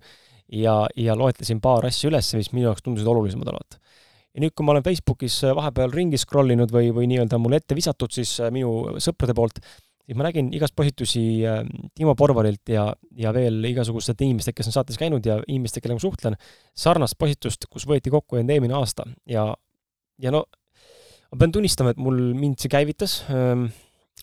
ja, 0.52 0.82
ja 0.96 1.14
loetlesin 1.18 1.60
paar 1.62 1.86
asja 1.86 2.10
üles, 2.10 2.32
mis 2.34 2.52
minu 2.54 2.68
jaoks 2.68 2.82
tundusid 2.86 3.10
olulisemad 3.10 3.52
olevat 3.52 3.78
ja 4.34 4.42
nüüd, 4.44 4.54
kui 4.54 4.66
ma 4.66 4.74
olen 4.74 4.86
Facebookis 4.86 5.40
äh, 5.46 5.54
vahepeal 5.56 5.92
ringi 5.94 6.18
scroll 6.20 6.54
inud 6.54 6.72
või, 6.74 6.90
või 6.94 7.08
nii-öelda 7.10 7.38
mulle 7.42 7.60
ette 7.60 7.76
visatud 7.78 8.14
siis 8.14 8.36
äh, 8.42 8.52
minu 8.54 9.00
sõprade 9.02 9.34
poolt, 9.36 9.58
siis 10.04 10.18
ma 10.18 10.26
nägin 10.28 10.52
igast 10.56 10.76
postitusi 10.78 11.24
äh, 11.48 11.62
Timo 11.98 12.14
Porvalilt 12.18 12.70
ja, 12.70 12.86
ja 13.18 13.34
veel 13.34 13.58
igasugustelt 13.72 14.22
inimestelt, 14.26 14.58
kes 14.58 14.70
on 14.70 14.76
saates 14.78 15.00
käinud 15.00 15.26
ja 15.26 15.40
inimestelt, 15.48 15.84
kellega 15.84 15.98
ma 15.98 16.06
suhtlen, 16.06 16.38
sarnast 16.78 17.18
postitust, 17.18 17.66
kus 17.70 17.88
võeti 17.90 18.12
kokku 18.12 18.38
end 18.40 18.54
eelmine 18.54 18.76
aasta. 18.78 19.08
Ja, 19.30 19.48
ja 20.22 20.34
no 20.34 20.44
ma 21.30 21.42
pean 21.42 21.54
tunnistama, 21.54 21.94
et 21.94 22.02
mul, 22.02 22.22
mind 22.38 22.62
see 22.62 22.70
käivitas, 22.70 23.20
ähm, 23.34 23.70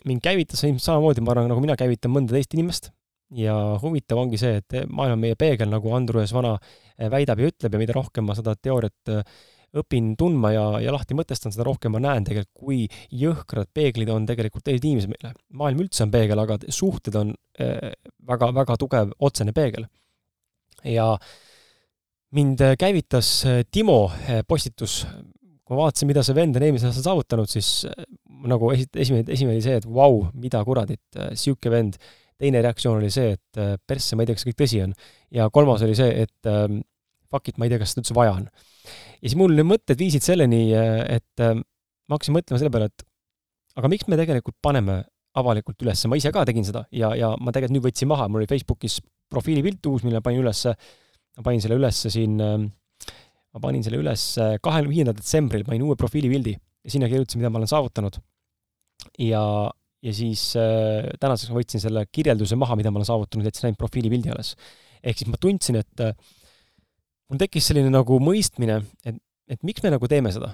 mind 0.05 0.21
käivitas 0.23 0.61
samamoodi, 0.61 1.23
ma 1.25 1.33
arvan, 1.33 1.49
nagu 1.51 1.63
mina 1.63 1.75
käivitan 1.79 2.13
mõnda 2.13 2.35
teist 2.35 2.53
inimest 2.53 2.91
ja 3.35 3.55
huvitav 3.81 4.21
ongi 4.21 4.39
see, 4.39 4.61
et 4.61 4.87
maailm 4.87 5.17
on 5.17 5.23
meie 5.25 5.35
peegel, 5.39 5.69
nagu 5.71 5.91
Andrus 5.95 6.33
Vana 6.35 6.55
väidab 7.11 7.41
ja 7.41 7.51
ütleb 7.51 7.75
ja 7.75 7.81
mida 7.81 7.95
rohkem 7.95 8.27
ma 8.27 8.35
seda 8.37 8.55
teooriat 8.55 9.17
õpin 9.77 10.13
tundma 10.19 10.53
ja, 10.53 10.63
ja 10.81 10.93
lahti 10.95 11.15
mõtestan, 11.17 11.51
seda 11.53 11.65
rohkem 11.67 11.93
ma 11.95 12.01
näen 12.03 12.25
tegelikult, 12.27 12.53
kui 12.55 13.19
jõhkrad 13.19 13.69
peeglid 13.75 14.09
on 14.13 14.27
tegelikult 14.29 14.65
teised 14.67 14.85
inimesed 14.87 15.11
meile. 15.11 15.33
maailm 15.59 15.83
üldse 15.83 16.05
on 16.05 16.13
peegel, 16.13 16.39
aga 16.39 16.59
suhted 16.71 17.17
on 17.19 17.33
väga-väga 17.57 18.77
äh, 18.77 18.79
tugev 18.79 19.13
otsene 19.19 19.53
peegel. 19.55 19.87
ja 20.87 21.09
mind 22.31 22.63
käivitas 22.79 23.43
Timo 23.71 24.11
postitus, 24.47 25.01
kui 25.67 25.75
ma 25.75 25.83
vaatasin, 25.83 26.07
mida 26.07 26.23
see 26.23 26.37
vend 26.37 26.55
on 26.55 26.63
eelmisel 26.63 26.89
aastal 26.91 27.05
saavutanud, 27.09 27.51
siis 27.51 27.71
nagu 28.47 28.71
esi-, 28.71 28.87
esimene, 29.03 29.25
esimene 29.35 29.57
oli 29.57 29.65
see, 29.65 29.81
et 29.81 29.87
vau, 29.99 30.21
mida 30.39 30.63
kuradit, 30.67 31.19
sihuke 31.35 31.73
vend. 31.73 31.99
teine 32.37 32.59
reaktsioon 32.61 32.99
oli 33.01 33.09
see, 33.09 33.31
et 33.33 33.59
persse, 33.89 34.15
ma 34.15 34.21
ei 34.21 34.29
tea, 34.29 34.37
kas 34.37 34.43
see 34.45 34.51
kõik 34.51 34.61
tõsi 34.61 34.81
on. 34.85 34.91
ja 35.33 35.49
kolmas 35.49 35.83
oli 35.83 35.95
see, 35.97 36.23
et 36.23 36.51
fuck 37.27 37.49
it, 37.49 37.57
ma 37.57 37.65
ei 37.65 37.73
tea, 37.73 37.81
kas 37.81 37.95
seda 37.95 38.05
üldse 38.05 38.15
vaja 38.15 38.35
on 38.37 38.45
ja 39.21 39.25
siis 39.25 39.37
mul 39.39 39.53
need 39.55 39.67
mõtted 39.67 39.99
viisid 39.99 40.25
selleni, 40.25 40.69
et 40.73 41.43
äh, 41.43 41.53
ma 41.57 42.17
hakkasin 42.17 42.35
mõtlema 42.37 42.61
selle 42.61 42.73
peale, 42.73 42.89
et 42.91 43.05
aga 43.79 43.91
miks 43.91 44.09
me 44.09 44.19
tegelikult 44.19 44.57
paneme 44.63 45.01
avalikult 45.37 45.83
üles, 45.85 46.01
ma 46.09 46.17
ise 46.17 46.31
ka 46.33 46.45
tegin 46.49 46.65
seda 46.65 46.85
ja, 46.95 47.11
ja 47.17 47.33
ma 47.37 47.53
tegelikult 47.53 47.77
nüüd 47.77 47.87
võtsin 47.89 48.09
maha, 48.09 48.27
mul 48.29 48.43
oli 48.43 48.49
Facebookis 48.49 48.99
profiilipilt 49.31 49.85
uus, 49.89 50.05
mille 50.07 50.21
panin 50.25 50.41
ülesse, 50.41 50.73
ma 51.37 51.45
panin 51.45 51.61
selle 51.63 51.77
ülesse 51.79 52.11
siin, 52.13 52.37
äh, 52.41 52.57
ma 53.55 53.61
panin 53.63 53.83
selle 53.85 53.99
üles 54.01 54.23
kahekümne 54.63 54.91
viiendal 54.91 55.15
detsembril, 55.17 55.63
panin 55.67 55.85
uue 55.87 55.95
profiilipildi 55.99 56.55
ja 56.87 56.93
sinna 56.93 57.09
kirjutasin, 57.11 57.41
mida 57.41 57.51
ma 57.51 57.61
olen 57.61 57.69
saavutanud. 57.71 58.19
ja, 59.19 59.43
ja 60.03 60.13
siis 60.13 60.53
äh, 60.59 61.07
tänaseks 61.19 61.51
ma 61.51 61.59
võtsin 61.59 61.83
selle 61.83 62.05
kirjelduse 62.11 62.57
maha, 62.59 62.77
mida 62.79 62.91
ma 62.91 63.01
olen 63.01 63.09
saavutanud, 63.09 63.47
jätsin 63.47 63.69
ainult 63.69 63.81
profiilipildi 63.81 64.31
alles. 64.33 64.55
ehk 65.03 65.19
siis 65.19 65.31
ma 65.31 65.39
tundsin, 65.41 65.79
et 65.81 66.03
äh, 66.03 66.15
mul 67.27 67.41
tekkis 67.41 67.67
selline 67.69 67.91
nagu 67.93 68.19
mõistmine, 68.23 68.79
et, 69.05 69.19
et 69.51 69.67
miks 69.67 69.83
me 69.83 69.91
nagu 69.93 70.07
teeme 70.07 70.31
seda. 70.35 70.53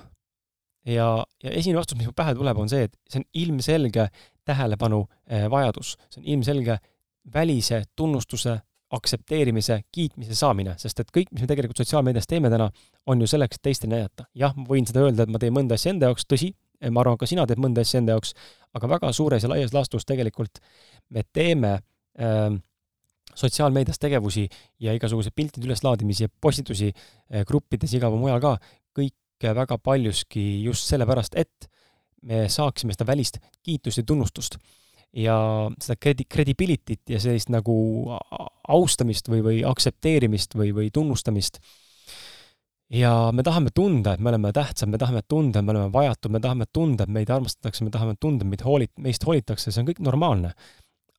ja, 0.90 1.08
ja 1.44 1.54
esimene 1.54 1.82
vastus, 1.82 1.98
mis 2.00 2.10
mu 2.10 2.16
pähe 2.18 2.36
tuleb, 2.38 2.58
on 2.60 2.72
see, 2.72 2.90
et 2.90 2.98
see 3.10 3.22
on 3.22 3.28
ilmselge 3.46 4.10
tähelepanu 4.44 5.06
eh, 5.30 5.46
vajadus, 5.52 5.94
see 6.12 6.20
on 6.20 6.26
ilmselge 6.36 6.80
välise 7.34 7.84
tunnustuse 7.96 8.58
aktsepteerimise, 8.94 9.80
kiitmise 9.92 10.36
saamine, 10.38 10.76
sest 10.82 11.00
et 11.02 11.14
kõik, 11.14 11.32
mis 11.34 11.44
me 11.44 11.50
tegelikult 11.50 11.82
sotsiaalmeedias 11.82 12.30
teeme 12.30 12.52
täna, 12.54 12.68
on 13.10 13.22
ju 13.22 13.30
selleks, 13.30 13.58
et 13.58 13.70
teistele 13.70 13.96
näidata. 13.96 14.28
jah, 14.38 14.54
ma 14.58 14.68
võin 14.70 14.86
seda 14.90 15.06
öelda, 15.06 15.26
et 15.26 15.34
ma 15.34 15.42
teen 15.42 15.56
mõnda 15.56 15.80
asja 15.80 15.94
enda 15.94 16.12
jaoks, 16.12 16.28
tõsi, 16.30 16.52
ma 16.90 17.02
arvan, 17.02 17.18
ka 17.18 17.30
sina 17.30 17.48
teed 17.50 17.62
mõnda 17.64 17.82
asja 17.82 18.02
enda 18.04 18.14
jaoks, 18.14 18.36
aga 18.78 18.92
väga 18.98 19.14
suures 19.16 19.44
ja 19.44 19.50
laias 19.50 19.74
laastus 19.74 20.06
tegelikult 20.06 20.62
me 21.10 21.24
teeme 21.34 21.78
äh, 22.20 22.54
sotsiaalmeedias 23.36 24.00
tegevusi 24.00 24.48
ja 24.80 24.94
igasuguseid 24.94 25.34
piltide 25.36 25.68
üleslaadimisi 25.68 26.28
ja 26.28 26.32
postitusi 26.42 26.92
eh, 26.92 27.46
gruppides, 27.48 27.94
igal 27.94 28.14
pool 28.14 28.22
mujal 28.24 28.42
ka, 28.44 28.56
kõike 28.98 29.56
väga 29.58 29.78
paljuski 29.82 30.64
just 30.64 30.90
sellepärast, 30.92 31.38
et 31.40 31.70
me 32.24 32.46
saaksime 32.50 32.96
seda 32.96 33.08
välist 33.08 33.40
kiitust 33.64 34.00
ja 34.00 34.08
tunnustust. 34.08 34.60
Ja 35.14 35.38
seda 35.82 35.98
credi-, 36.02 36.28
credibility't 36.30 37.14
ja 37.14 37.22
sellist 37.22 37.52
nagu 37.54 37.76
austamist 38.68 39.30
või, 39.30 39.44
või 39.46 39.64
aktsepteerimist 39.68 40.58
või, 40.58 40.72
või 40.76 40.90
tunnustamist. 40.94 41.60
ja 42.90 43.32
me 43.34 43.44
tahame 43.44 43.70
tunda, 43.76 44.14
et 44.14 44.20
me 44.20 44.30
oleme 44.30 44.52
tähtsad, 44.54 44.90
me 44.90 44.98
tahame 44.98 45.22
tunda, 45.28 45.60
et 45.60 45.66
me 45.66 45.76
oleme 45.76 45.92
vajatud, 45.94 46.32
me 46.32 46.40
tahame 46.40 46.66
tunda, 46.74 47.04
et 47.04 47.14
meid 47.14 47.30
armastatakse, 47.30 47.84
me 47.84 47.94
tahame 47.94 48.16
tunda, 48.20 48.46
et 48.46 48.50
meid 48.50 48.66
hoolit-, 48.66 48.98
meist 48.98 49.26
hoolitakse, 49.26 49.72
see 49.72 49.82
on 49.84 49.90
kõik 49.92 50.02
normaalne 50.04 50.54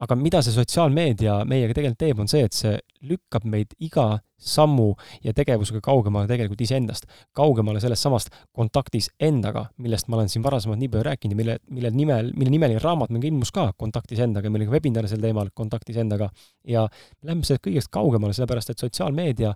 aga 0.02 0.16
mida 0.18 0.40
see 0.42 0.54
sotsiaalmeedia 0.54 1.36
meiega 1.48 1.74
tegelikult 1.76 2.00
teeb, 2.00 2.22
on 2.22 2.30
see, 2.30 2.42
et 2.46 2.56
see 2.56 2.72
lükkab 3.06 3.44
meid 3.46 3.76
iga 3.84 4.18
sammu 4.44 4.88
ja 5.24 5.32
tegevusega 5.36 5.80
kaugemale 5.84 6.28
tegelikult 6.28 6.64
iseendast, 6.66 7.06
kaugemale 7.36 7.80
sellest 7.82 8.04
samast 8.04 8.34
kontaktis 8.56 9.08
endaga, 9.22 9.68
millest 9.80 10.10
ma 10.10 10.18
olen 10.18 10.32
siin 10.32 10.44
varasemalt 10.44 10.82
nii 10.82 10.90
palju 10.92 11.06
rääkinud 11.08 11.36
ja 11.36 11.38
mille, 11.38 11.56
mille 11.78 11.92
nimel, 11.94 12.32
mille 12.36 12.52
nimeline 12.56 12.82
raamat 12.82 13.14
meil 13.14 13.30
ilmus 13.30 13.54
ka 13.54 13.70
Kontaktis 13.78 14.20
endaga, 14.24 14.50
meil 14.50 14.64
oli 14.64 14.68
ka 14.68 14.76
webinar 14.76 15.08
sel 15.10 15.22
teemal 15.22 15.48
Kontaktis 15.54 15.96
endaga. 16.02 16.28
Ja 16.68 16.84
me 16.90 17.30
läheme 17.30 17.46
sellest 17.46 17.64
kõigest 17.64 17.90
kaugemale, 17.94 18.36
sellepärast 18.36 18.74
et 18.74 18.82
sotsiaalmeedia 18.82 19.54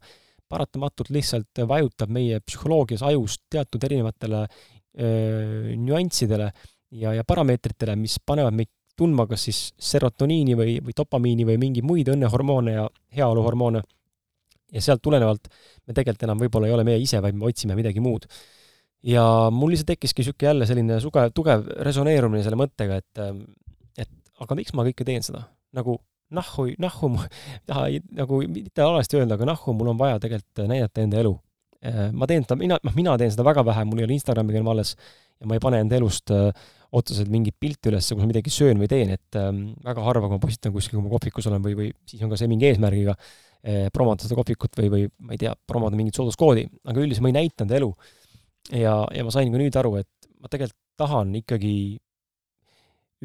paratamatult 0.49 1.13
lihtsalt 1.13 1.61
vajutab 1.69 2.11
meie 2.15 2.41
psühholoogias 2.47 3.05
ajus 3.05 3.37
teatud 3.53 3.85
erinevatele 3.85 4.47
öö, 4.47 5.77
nüanssidele 5.77 6.49
ja, 6.91 7.13
ja 7.13 7.25
parameetritele, 7.29 7.97
mis 8.01 8.17
panevad 8.25 8.57
meid 8.57 8.73
tundma 8.99 9.27
kas 9.31 9.47
siis 9.49 9.61
serotoniini 9.91 10.57
või, 10.59 10.77
või 10.85 10.97
dopamiini 10.97 11.47
või 11.49 11.59
mingeid 11.63 11.87
muid 11.87 12.11
õnnehormoone 12.13 12.75
ja 12.75 12.89
heaoluhormoone. 13.17 13.83
ja 14.73 14.83
sealt 14.85 15.01
tulenevalt 15.03 15.49
me 15.87 15.95
tegelikult 15.97 16.27
enam 16.27 16.41
võib-olla 16.43 16.69
ei 16.69 16.75
ole 16.77 16.85
meie 16.85 17.01
ise, 17.01 17.23
vaid 17.25 17.39
me 17.39 17.47
otsime 17.49 17.77
midagi 17.79 18.01
muud. 18.05 18.27
ja 19.03 19.25
mul 19.55 19.73
lihtsalt 19.73 19.95
tekkiski 19.95 20.23
niisugune 20.23 20.49
jälle 20.49 20.67
selline 20.67 21.01
suge-, 21.01 21.31
tugev 21.35 21.67
resoneerumine 21.87 22.43
selle 22.43 22.59
mõttega, 22.61 22.99
et, 22.99 23.25
et 23.97 24.11
aga 24.43 24.59
miks 24.59 24.75
ma 24.75 24.87
kõike 24.89 25.07
teen 25.07 25.23
seda? 25.23 25.47
nagu 25.73 25.99
nahhu, 26.31 26.69
nahhu, 26.79 27.13
taha 27.69 27.89
nagu 28.17 28.41
mitte 28.49 28.83
alasti 28.85 29.21
öelda, 29.21 29.39
aga 29.39 29.49
nahhu, 29.53 29.75
mul 29.77 29.93
on 29.95 30.01
vaja 30.01 30.19
tegelikult 30.21 30.67
näidata 30.69 31.05
enda 31.05 31.23
elu. 31.23 31.37
ma 32.13 32.27
teen 32.27 32.43
seda, 32.43 32.57
mina, 32.59 32.79
noh, 32.83 32.95
mina 32.97 33.15
teen 33.21 33.31
seda 33.31 33.45
väga 33.47 33.63
vähe, 33.65 33.85
mul 33.87 34.01
ei 34.03 34.09
ole 34.09 34.17
Instagramiga 34.19 34.59
enam 34.59 34.73
alles 34.75 34.97
ja 35.39 35.47
ma 35.47 35.55
ei 35.55 35.63
pane 35.63 35.79
enda 35.85 35.99
elust 35.99 36.33
äh, 36.35 36.51
otseselt 36.97 37.29
mingit 37.33 37.57
pilti 37.61 37.91
üles, 37.91 38.07
kus 38.09 38.23
ma 38.23 38.29
midagi 38.31 38.53
söön 38.53 38.81
või 38.81 38.89
teen, 38.91 39.13
et 39.19 39.37
ähm, 39.37 39.75
väga 39.85 40.05
harva, 40.07 40.29
kui 40.29 40.39
ma 40.39 40.43
postitan 40.43 40.73
kuskil, 40.73 40.97
kui 40.97 41.05
ma 41.05 41.13
kohvikus 41.13 41.49
olen 41.51 41.65
või, 41.65 41.77
või 41.77 41.89
siis 42.09 42.23
on 42.25 42.33
ka 42.33 42.39
see 42.41 42.49
mingi 42.49 42.71
eesmärgiga 42.71 43.15
eh, 43.61 43.89
promoda 43.93 44.25
seda 44.25 44.39
kohvikut 44.39 44.79
või, 44.81 44.91
või 44.95 45.07
ma 45.21 45.37
ei 45.37 45.43
tea, 45.43 45.53
promoda 45.69 45.99
mingit 46.01 46.17
sooduskoodi, 46.17 46.65
aga 46.89 47.05
üldiselt 47.05 47.27
ma 47.27 47.33
ei 47.33 47.39
näita 47.43 47.67
enda 47.67 47.77
elu. 47.77 47.93
ja, 48.73 48.95
ja 49.13 49.25
ma 49.25 49.35
sain 49.35 49.53
ka 49.53 49.61
nüüd 49.61 49.77
aru, 49.81 49.99
et 50.01 50.31
ma 50.41 50.49
tegelikult 50.49 50.85
tahan 50.99 51.37
ikkagi 51.39 51.75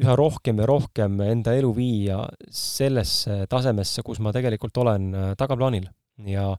üha 0.04 0.14
rohkem 0.18 0.58
ja 0.60 0.66
rohkem 0.68 1.20
enda 1.22 1.54
elu 1.54 1.70
viia 1.74 2.18
sellesse 2.50 3.44
tasemesse, 3.50 4.02
kus 4.06 4.20
ma 4.22 4.32
tegelikult 4.34 4.82
olen 4.82 5.08
äh, 5.14 5.30
tagaplaanil 5.38 5.88
ja 6.30 6.50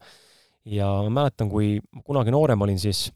ja 0.65 0.88
ma 1.05 1.12
mäletan, 1.21 1.50
kui 1.51 1.77
kunagi 2.05 2.33
noorem 2.33 2.62
olin, 2.65 2.79
siis 2.81 3.12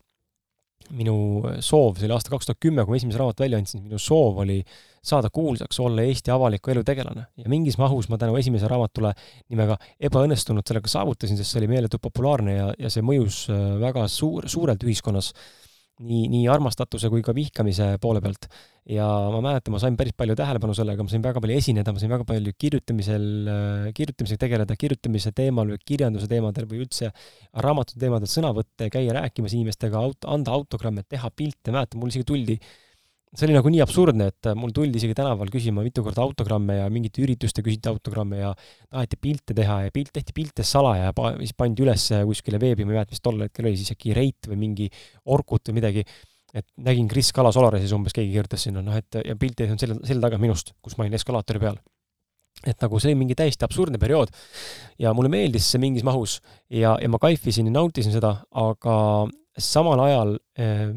minu 0.89 1.15
soov, 1.63 2.00
see 2.00 2.07
oli 2.07 2.15
aasta 2.15 2.31
kaks 2.33 2.50
tuhat 2.50 2.62
kümme, 2.63 2.86
kui 2.86 2.95
ma 2.95 3.00
esimese 3.00 3.19
raamatu 3.21 3.43
välja 3.43 3.59
andsin, 3.62 3.83
minu 3.86 4.00
soov 4.01 4.39
oli 4.43 4.59
saada 5.05 5.29
kuulsaks, 5.33 5.79
olla 5.79 6.03
Eesti 6.03 6.31
avaliku 6.33 6.74
elu 6.74 6.83
tegelane. 6.83 7.25
ja 7.38 7.50
mingis 7.50 7.77
mahus 7.77 8.09
ma 8.09 8.17
tänu 8.17 8.36
esimesele 8.38 8.69
raamatule 8.74 9.13
nimega 9.50 9.77
Ebaõnnestunud 10.00 10.67
sellega 10.67 10.91
saavutasin, 10.91 11.38
sest 11.38 11.53
see 11.53 11.62
oli 11.62 11.69
meeletult 11.71 12.01
populaarne 12.03 12.55
ja, 12.55 12.67
ja 12.79 12.91
see 12.91 13.05
mõjus 13.05 13.45
äh, 13.53 13.63
väga 13.79 14.07
suur, 14.12 14.50
suurelt 14.50 14.83
ühiskonnas 14.83 15.33
nii, 16.06 16.27
nii 16.32 16.48
armastatuse 16.51 17.10
kui 17.12 17.24
ka 17.25 17.34
vihkamise 17.36 17.96
poole 18.01 18.22
pealt. 18.24 18.48
ja 18.89 19.06
ma 19.29 19.41
mäletan, 19.46 19.74
ma 19.75 19.79
sain 19.82 19.98
päris 20.00 20.15
palju 20.18 20.34
tähelepanu 20.39 20.74
sellega, 20.74 21.03
ma 21.06 21.12
sain 21.12 21.22
väga 21.22 21.41
palju 21.44 21.58
esineda, 21.60 21.94
ma 21.94 22.01
sain 22.01 22.10
väga 22.10 22.25
palju 22.25 22.53
kirjutamisel, 22.58 23.25
äh, 23.53 23.89
kirjutamisega 23.98 24.44
tegeleda, 24.46 24.77
kirjutamise 24.79 25.34
teemal 25.38 25.70
või 25.70 25.82
kirjanduse 25.91 26.29
teemadel 26.32 26.65
või 26.72 26.82
üldse 26.86 27.12
raamatute 27.53 28.01
teemadel 28.01 28.32
sõna 28.32 28.53
võtta 28.56 28.88
ja 28.88 28.96
käia 28.96 29.13
rääkimas 29.20 29.53
inimestega, 29.53 30.01
aut-, 30.01 30.25
anda 30.25 30.56
autogramme, 30.56 31.06
teha 31.06 31.29
pilte, 31.36 31.75
mäletan, 31.75 32.01
mul 32.01 32.13
isegi 32.13 32.25
tuldi 32.32 32.58
see 33.38 33.45
oli 33.45 33.53
nagu 33.53 33.69
nii 33.69 33.81
absurdne, 33.83 34.29
et 34.31 34.50
mul 34.57 34.71
tuldi 34.74 34.98
isegi 34.98 35.13
tänaval 35.17 35.51
küsima 35.53 35.83
mitu 35.86 36.01
korda 36.05 36.24
autogramme 36.24 36.79
ja 36.79 36.88
mingite 36.93 37.21
ürituste 37.21 37.62
küsiti 37.65 37.89
autogramme 37.91 38.39
ja 38.39 38.53
taheti 38.89 39.19
pilte 39.21 39.55
teha 39.57 39.83
ja 39.86 39.93
pilt, 39.93 40.09
tehti 40.15 40.33
pilte 40.33 40.65
salaja 40.65 41.09
ja 41.09 41.15
pa, 41.15 41.36
siis 41.38 41.53
pandi 41.57 41.86
üles 41.86 42.07
kuskile 42.25 42.62
veebi, 42.62 42.88
ma 42.88 42.95
ei 42.95 43.00
mäleta, 43.00 43.13
mis 43.13 43.21
tol 43.25 43.43
hetkel 43.45 43.69
oli, 43.69 43.77
siis 43.77 43.93
äkki 43.93 44.15
Reit 44.17 44.50
või 44.50 44.57
mingi 44.63 44.88
Orkut 45.29 45.69
või 45.69 45.77
midagi, 45.77 46.05
et 46.57 46.65
nägin 46.81 47.09
Kris 47.12 47.29
Kala 47.36 47.51
Solaresis 47.53 47.93
umbes, 47.93 48.15
keegi 48.17 48.33
kirjutas 48.33 48.65
sinna, 48.65 48.81
noh 48.86 48.98
et 48.98 49.19
ja 49.21 49.36
pilt 49.38 49.62
on 49.67 49.77
selle, 49.81 50.00
selle 50.09 50.25
taga 50.25 50.39
minust, 50.41 50.74
kus 50.81 50.98
ma 50.98 51.05
olin 51.05 51.17
eskalaatori 51.19 51.62
peal. 51.62 51.77
et 52.65 52.81
nagu 52.81 53.00
see 53.00 53.12
oli 53.12 53.19
mingi 53.21 53.38
täiesti 53.39 53.63
absurdne 53.63 54.00
periood 54.01 54.33
ja 55.00 55.13
mulle 55.15 55.29
meeldis 55.31 55.69
see 55.69 55.79
mingis 55.79 56.03
mahus 56.03 56.39
ja, 56.67 56.98
ja 57.00 57.07
ma 57.07 57.21
kaifisin 57.21 57.69
ja 57.69 57.75
nautisin 57.77 58.12
seda, 58.12 58.33
aga 58.51 58.95
samal 59.55 60.01
ajal 60.03 60.33
eh, 60.57 60.89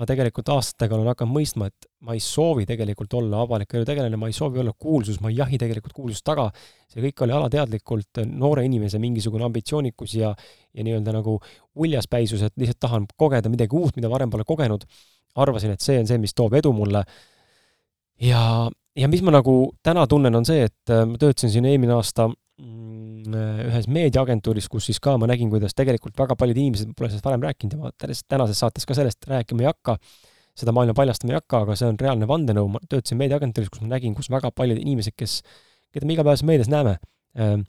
ma 0.00 0.06
tegelikult 0.08 0.48
aastatega 0.54 0.96
olen 0.96 1.10
hakanud 1.10 1.34
mõistma, 1.34 1.66
et 1.68 1.88
ma 2.08 2.14
ei 2.16 2.22
soovi 2.24 2.64
tegelikult 2.68 3.12
olla 3.18 3.42
avaliku 3.44 3.76
elu 3.76 3.88
tegelane, 3.88 4.16
ma 4.16 4.30
ei 4.30 4.36
soovi 4.36 4.62
olla 4.62 4.72
kuulsus, 4.72 5.18
ma 5.20 5.28
ei 5.28 5.36
jahi 5.36 5.58
tegelikult 5.60 5.92
kuulsust 5.96 6.24
taga, 6.24 6.46
see 6.88 7.04
kõik 7.04 7.24
oli 7.26 7.36
alateadlikult 7.36 8.22
noore 8.30 8.64
inimese 8.64 9.00
mingisugune 9.02 9.44
ambitsioonikus 9.44 10.16
ja 10.16 10.32
ja 10.74 10.86
nii-öelda 10.86 11.12
nagu 11.12 11.36
uljaspäisus, 11.82 12.44
et 12.46 12.54
lihtsalt 12.56 12.80
tahan 12.80 13.06
kogeda 13.18 13.50
midagi 13.52 13.76
uut, 13.76 13.96
mida 13.98 14.10
varem 14.10 14.30
pole 14.30 14.46
kogenud, 14.46 14.84
arvasin, 15.42 15.74
et 15.74 15.82
see 15.84 15.98
on 15.98 16.06
see, 16.06 16.18
mis 16.22 16.34
toob 16.38 16.54
edu 16.56 16.72
mulle, 16.72 17.02
ja, 18.22 18.42
ja 18.96 19.10
mis 19.10 19.24
ma 19.26 19.34
nagu 19.34 19.56
täna 19.82 20.06
tunnen, 20.06 20.34
on 20.38 20.46
see, 20.46 20.68
et 20.70 20.94
äh, 20.94 21.02
ma 21.10 21.18
töötasin 21.20 21.52
siin 21.52 21.66
eelmine 21.68 21.98
aasta 21.98 22.30
ühes 23.38 23.88
meediaagentuuris, 23.92 24.68
kus 24.72 24.88
siis 24.90 25.00
ka 25.02 25.16
ma 25.20 25.28
nägin, 25.30 25.50
kuidas 25.52 25.76
tegelikult 25.78 26.18
väga 26.18 26.36
paljud 26.38 26.58
inimesed 26.58 26.92
pole 26.96 27.10
sellest 27.10 27.26
varem 27.26 27.46
rääkinud 27.46 27.76
ja 27.76 27.80
ma 27.80 27.92
tänases 28.00 28.60
saates 28.62 28.86
ka 28.88 28.96
sellest 28.98 29.26
rääkima 29.30 29.64
ei 29.64 29.70
hakka, 29.70 29.96
seda 30.58 30.74
maailma 30.76 30.94
paljastama 30.96 31.34
ei 31.34 31.40
hakka, 31.40 31.64
aga 31.64 31.76
see 31.78 31.88
on 31.90 31.98
reaalne 32.00 32.28
vandenõu, 32.30 32.68
ma 32.74 32.82
töötasin 32.86 33.20
meediaagentuuris, 33.20 33.72
kus 33.72 33.84
ma 33.84 33.92
nägin, 33.94 34.14
kus 34.16 34.30
väga 34.32 34.52
paljud 34.54 34.80
inimesed, 34.80 35.16
kes, 35.18 35.40
keda 35.94 36.08
me 36.08 36.16
igapäevases 36.16 36.46
meedias 36.48 36.70
näeme, 36.72 36.96
ähm, 37.38 37.66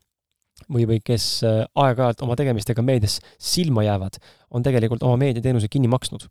või, 0.69 0.85
või 0.89 0.99
kes 1.03 1.27
äh, 1.47 1.63
aeg-ajalt 1.85 2.21
oma 2.25 2.37
tegemistega 2.39 2.83
meedias 2.85 3.19
silma 3.41 3.85
jäävad, 3.87 4.19
on 4.51 4.65
tegelikult 4.65 5.03
oma 5.07 5.19
meediateenuse 5.21 5.71
kinni 5.71 5.91
maksnud. 5.91 6.27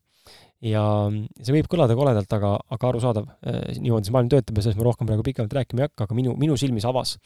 ja 0.60 0.82
see 1.40 1.54
võib 1.54 1.70
kõlada 1.72 1.94
koledalt, 1.96 2.32
aga, 2.37 2.52
aga 2.76 2.88
arusaadav, 2.90 3.30
äh, 3.49 3.62
niimoodi 3.80 4.10
see 4.10 4.14
maailm 4.16 4.28
töötab 4.32 4.58
ja 4.58 4.66
sellest 4.66 4.80
ma 4.80 4.90
rohkem 4.90 5.08
praegu 5.08 5.25
pikemalt 5.25 5.56
rääkima 5.56 5.82
ei 5.82 5.88
hakka, 5.88 6.04
aga 6.04 6.18
minu, 6.18 6.34
minu 6.40 6.58
silmis 6.60 6.84
avas 6.88 7.16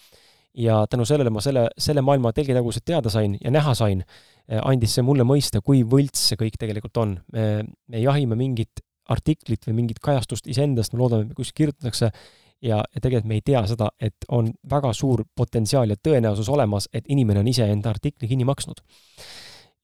ja 0.54 0.84
tänu 0.90 1.04
sellele 1.08 1.30
ma 1.34 1.42
selle, 1.42 1.66
selle 1.78 2.02
maailma 2.04 2.32
telgitagused 2.32 2.84
teada 2.86 3.10
sain 3.10 3.36
ja 3.40 3.50
näha 3.50 3.74
sain, 3.74 4.04
eh, 4.48 4.60
andis 4.62 4.94
see 4.94 5.04
mulle 5.06 5.26
mõista, 5.26 5.62
kui 5.64 5.82
võlts 5.82 6.28
see 6.30 6.40
kõik 6.40 6.58
tegelikult 6.60 6.96
on. 7.02 7.18
me, 7.32 7.64
me 7.88 8.00
jahime 8.00 8.38
mingit 8.38 8.84
artiklit 9.08 9.66
või 9.68 9.80
mingit 9.82 10.00
kajastust 10.00 10.46
iseendast, 10.48 10.94
me 10.94 11.02
loodame, 11.02 11.28
et 11.28 11.36
kuskil 11.36 11.64
kirjutatakse 11.64 12.10
ja, 12.62 12.78
ja 12.80 13.00
tegelikult 13.00 13.28
me 13.28 13.40
ei 13.40 13.44
tea 13.44 13.64
seda, 13.68 13.90
et 14.00 14.28
on 14.32 14.52
väga 14.70 14.92
suur 14.96 15.24
potentsiaal 15.36 15.92
ja 15.92 15.96
tõenäosus 16.00 16.48
olemas, 16.52 16.88
et 16.92 17.10
inimene 17.12 17.42
on 17.42 17.50
iseenda 17.50 17.90
artikli 17.90 18.28
kinni 18.30 18.46
maksnud. 18.48 18.80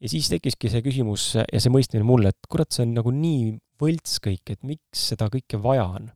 ja 0.01 0.09
siis 0.09 0.31
tekkiski 0.33 0.71
see 0.73 0.81
küsimus 0.83 1.35
ja 1.41 1.61
see 1.61 1.73
mõistmine 1.73 2.07
mulle, 2.07 2.33
et 2.33 2.49
kurat, 2.49 2.71
see 2.73 2.87
on 2.87 2.95
nagu 2.97 3.13
nii 3.13 3.59
võlts 3.81 4.17
kõik, 4.25 4.55
et 4.55 4.63
miks 4.63 5.11
seda 5.13 5.29
kõike 5.33 5.61
vaja 5.61 5.85
on 5.85 6.11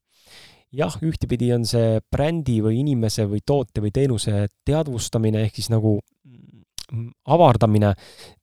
jah, 0.75 0.97
ühtepidi 1.05 1.51
on 1.55 1.65
see 1.69 1.99
brändi 2.13 2.59
või 2.65 2.81
inimese 2.83 3.27
või 3.31 3.43
toote 3.47 3.83
või 3.85 3.93
teenuse 3.95 4.47
teadvustamine 4.67 5.45
ehk 5.47 5.59
siis 5.59 5.71
nagu 5.73 5.97
mm, 5.99 7.11
avardamine, 7.37 7.93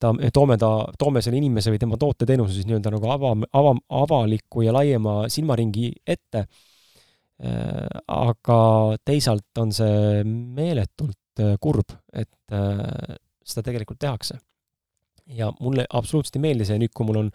ta, 0.02 0.14
toome 0.34 0.58
ta, 0.62 0.72
toome 1.00 1.24
selle 1.24 1.42
inimese 1.42 1.74
või 1.74 1.82
tema 1.82 2.00
toote-teenuse 2.02 2.58
siis 2.58 2.70
nii-öelda 2.70 2.94
nagu 2.96 3.14
ava, 3.14 3.34
ava, 3.62 3.76
avaliku 4.04 4.66
ja 4.66 4.76
laiema 4.76 5.24
silmaringi 5.32 5.92
ette. 6.08 6.46
Äh, 7.42 7.88
aga 8.14 8.60
teisalt 9.06 9.58
on 9.58 9.72
see 9.74 10.22
meeletult 10.28 11.42
äh, 11.42 11.56
kurb, 11.62 11.96
et 12.14 12.54
äh, 12.54 13.18
seda 13.42 13.66
tegelikult 13.66 14.00
tehakse. 14.02 14.38
ja 15.32 15.48
mulle 15.62 15.86
absoluutselt 15.96 16.36
ei 16.36 16.42
meeldi 16.44 16.66
see 16.68 16.78
nüüd, 16.82 16.92
kui 16.94 17.06
mul 17.08 17.20
on 17.22 17.28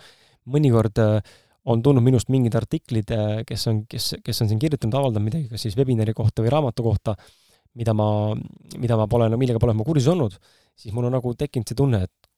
mõnikord 0.53 0.99
äh, 1.01 1.35
on 1.67 1.83
tulnud 1.83 2.05
minust 2.05 2.31
mingid 2.33 2.55
artiklid, 2.59 3.11
äh, 3.15 3.41
kes 3.47 3.67
on, 3.71 3.83
kes, 3.91 4.13
kes 4.25 4.43
on 4.43 4.51
siin 4.51 4.61
kirjutanud, 4.63 4.95
avaldanud 5.01 5.27
midagi, 5.27 5.49
kas 5.51 5.67
siis 5.67 5.77
webinari 5.79 6.15
kohta 6.17 6.45
või 6.45 6.53
raamatu 6.55 6.85
kohta, 6.87 7.17
mida 7.77 7.95
ma, 7.97 8.09
mida 8.79 8.99
ma 8.99 9.09
pole, 9.11 9.29
millega 9.37 9.61
pole 9.63 9.75
ma 9.77 9.87
kursis 9.87 10.09
olnud, 10.13 10.37
siis 10.79 10.95
mul 10.97 11.09
on 11.09 11.17
nagu 11.19 11.33
tekkinud 11.39 11.69
see 11.69 11.79
tunne, 11.79 12.03
et 12.07 12.31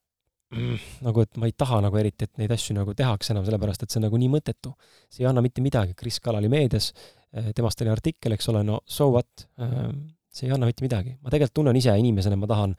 mm, 0.54 0.87
nagu, 1.06 1.25
et 1.25 1.40
ma 1.40 1.50
ei 1.50 1.54
taha 1.56 1.82
nagu 1.85 2.00
eriti, 2.00 2.28
et 2.28 2.40
neid 2.40 2.54
asju 2.54 2.76
nagu 2.78 2.94
tehakse 2.97 3.35
enam, 3.35 3.44
sellepärast 3.47 3.85
et 3.85 3.92
see 3.92 4.00
on 4.00 4.08
nagu 4.08 4.20
nii 4.20 4.30
mõttetu. 4.32 4.73
see 5.12 5.25
ei 5.25 5.30
anna 5.30 5.44
mitte 5.44 5.64
midagi, 5.64 5.94
Kris 5.99 6.20
Kala 6.25 6.40
oli 6.42 6.50
meedias, 6.52 6.92
äh, 7.34 7.52
temast 7.56 7.84
oli 7.84 7.93
artikkel, 7.93 8.34
eks 8.38 8.49
ole, 8.54 8.64
no 8.67 8.80
so 8.86 9.10
what, 9.12 9.47
äh, 9.60 9.93
see 10.32 10.49
ei 10.49 10.56
anna 10.56 10.67
mitte 10.71 10.86
midagi. 10.86 11.19
ma 11.21 11.30
tegelikult 11.30 11.60
tunnen 11.60 11.76
ise 11.76 11.95
inimesena, 12.00 12.41
ma 12.41 12.49
tahan, 12.50 12.75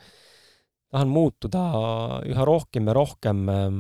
tahan 0.90 1.14
muutuda 1.14 1.64
üha 2.26 2.50
rohkem 2.50 2.90
ja 2.90 2.98
rohkem 2.98 3.48
äh, 3.54 3.80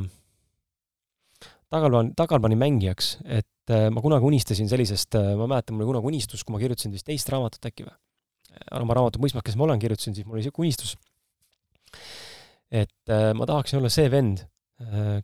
tagalplaan, 1.73 2.11
tagalplaani 2.17 2.57
mängijaks, 2.59 3.15
et 3.25 3.73
äh, 3.73 3.87
ma 3.93 4.03
kunagi 4.03 4.27
unistasin 4.29 4.69
sellisest, 4.71 5.17
äh, 5.19 5.33
ma 5.39 5.47
mäletan, 5.49 5.77
mul 5.77 5.85
oli 5.85 5.93
kunagi 5.93 6.11
unistus, 6.13 6.43
kui 6.43 6.55
ma 6.55 6.61
kirjutasin 6.61 6.93
vist 6.95 7.07
teist 7.07 7.29
raamatut 7.31 7.69
äkki 7.69 7.87
või, 7.87 7.95
oma 8.81 8.97
raamatut 8.97 9.21
Mõismak, 9.23 9.45
kes 9.47 9.57
ma 9.59 9.67
olen, 9.67 9.81
kirjutasin, 9.81 10.17
siis 10.17 10.27
mul 10.27 10.37
oli 10.37 10.45
niisugune 10.45 10.67
unistus, 10.67 10.95
et 12.69 13.13
äh, 13.13 13.31
ma 13.37 13.49
tahaksin 13.49 13.81
olla 13.81 13.91
see 13.93 14.09
vend, 14.11 14.45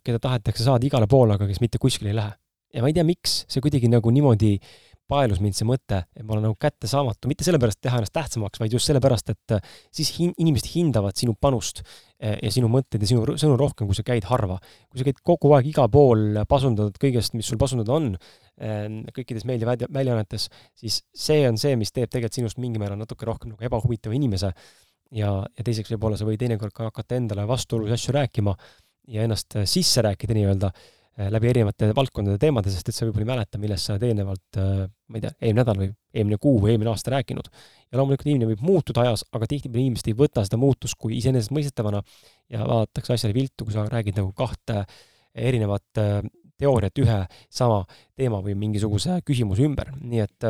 keda 0.04 0.18
tahetakse 0.20 0.66
saada 0.66 0.84
igale 0.84 1.06
poole, 1.08 1.32
aga 1.38 1.46
kes 1.48 1.62
mitte 1.62 1.78
kuskile 1.80 2.10
ei 2.10 2.16
lähe. 2.18 2.34
ja 2.76 2.82
ma 2.84 2.90
ei 2.90 2.96
tea, 2.98 3.06
miks, 3.08 3.38
see 3.48 3.62
kuidagi 3.64 3.88
nagu 3.88 4.10
niimoodi 4.12 4.58
paelus 5.10 5.40
mind 5.42 5.56
see 5.56 5.66
mõte, 5.68 6.00
et 6.16 6.24
ma 6.26 6.34
olen 6.34 6.48
nagu 6.48 6.56
kättesaamatu, 6.60 7.30
mitte 7.30 7.46
sellepärast 7.46 7.78
teha 7.84 8.00
ennast 8.00 8.14
tähtsamaks, 8.16 8.60
vaid 8.62 8.74
just 8.74 8.90
sellepärast, 8.90 9.30
et 9.34 9.54
äh, 9.56 9.76
siis 9.94 10.10
hin-, 10.16 10.34
inimesed 10.42 10.68
hindavad 10.72 11.16
sinu 11.18 11.36
panust 11.40 11.82
äh, 11.82 12.36
ja 12.42 12.50
sinu 12.54 12.70
mõtteid 12.72 13.04
ja 13.04 13.10
sinu 13.10 13.36
sõnu 13.38 13.58
rohkem, 13.60 13.88
kui 13.88 13.98
sa 13.98 14.04
käid 14.06 14.26
harva. 14.30 14.58
kui 14.90 15.00
sa 15.00 15.06
käid 15.08 15.20
kogu 15.26 15.52
aeg 15.56 15.70
igal 15.70 15.90
pool, 15.92 16.40
pasundad 16.48 16.98
kõigest, 17.02 17.36
mis 17.38 17.46
sul 17.50 17.60
pasundada 17.60 17.94
on, 17.94 18.10
äh, 18.58 18.88
kõikides 19.16 19.46
meediaväljaannetes, 19.48 20.48
siis 20.82 21.02
see 21.14 21.46
on 21.48 21.60
see, 21.60 21.76
mis 21.78 21.94
teeb 21.94 22.10
tegelikult 22.10 22.40
sinust 22.40 22.62
mingil 22.62 22.82
määral 22.82 23.00
natuke 23.00 23.28
rohkem 23.28 23.54
nagu 23.54 23.70
ebahuvitava 23.70 24.16
inimese. 24.16 24.52
ja, 25.14 25.30
ja 25.46 25.62
teiseks 25.62 25.92
võib-olla 25.94 26.18
sa 26.18 26.26
võid 26.26 26.40
teinekord 26.42 26.74
ka 26.74 26.90
hakata 26.90 27.14
endale 27.14 27.46
vastuolulisi 27.46 27.94
asju 27.94 28.14
rääkima 28.16 28.56
ja 29.06 29.22
ennast 29.22 29.54
sisse 29.70 30.02
rääkida 30.02 30.34
nii-öelda 30.34 30.72
Äh, 30.74 30.95
läbi 31.16 31.48
erinevate 31.48 31.88
valdkondade 31.96 32.36
teemade, 32.40 32.70
sest 32.72 32.90
et 32.90 32.96
sa 32.96 33.06
võib-olla 33.06 33.24
ei 33.24 33.30
mäleta, 33.30 33.60
millest 33.60 33.88
sa 33.88 33.96
eelnevalt, 33.96 34.58
äh, 34.60 34.82
ma 35.08 35.16
ei 35.16 35.24
tea, 35.24 35.32
eelmine 35.40 35.62
nädal 35.62 35.78
või 35.80 35.88
eelmine 36.12 36.38
kuu 36.42 36.58
või 36.60 36.74
eelmine 36.74 36.90
aasta 36.92 37.14
rääkinud. 37.14 37.48
ja 37.90 38.00
loomulikult 38.00 38.28
inimene 38.28 38.50
võib 38.52 38.64
muutuda 38.66 39.06
ajas, 39.06 39.24
aga 39.32 39.48
tihtipeale 39.48 39.86
inimesed 39.86 40.10
ei 40.10 40.16
võta 40.18 40.44
seda 40.44 40.58
muutust 40.60 40.98
kui 41.00 41.16
iseenesestmõistetavana 41.16 42.02
ja 42.52 42.66
vaadatakse 42.68 43.16
asjale 43.16 43.36
viltu, 43.36 43.64
kui 43.64 43.72
sa 43.72 43.86
räägid 43.88 44.20
nagu 44.20 44.32
kahte 44.36 44.84
erinevat 45.32 46.02
äh, 46.02 46.20
teooriat 46.60 47.00
ühe 47.00 47.18
sama 47.52 47.82
teema 48.16 48.42
või 48.44 48.56
mingisuguse 48.58 49.20
küsimuse 49.24 49.64
ümber, 49.64 49.92
nii 50.00 50.24
et 50.24 50.48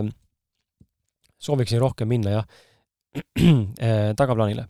sooviksin 1.39 1.83
rohkem 1.83 2.11
minna 2.11 2.41
jah, 2.41 2.47
tagaplaanile. 4.21 4.67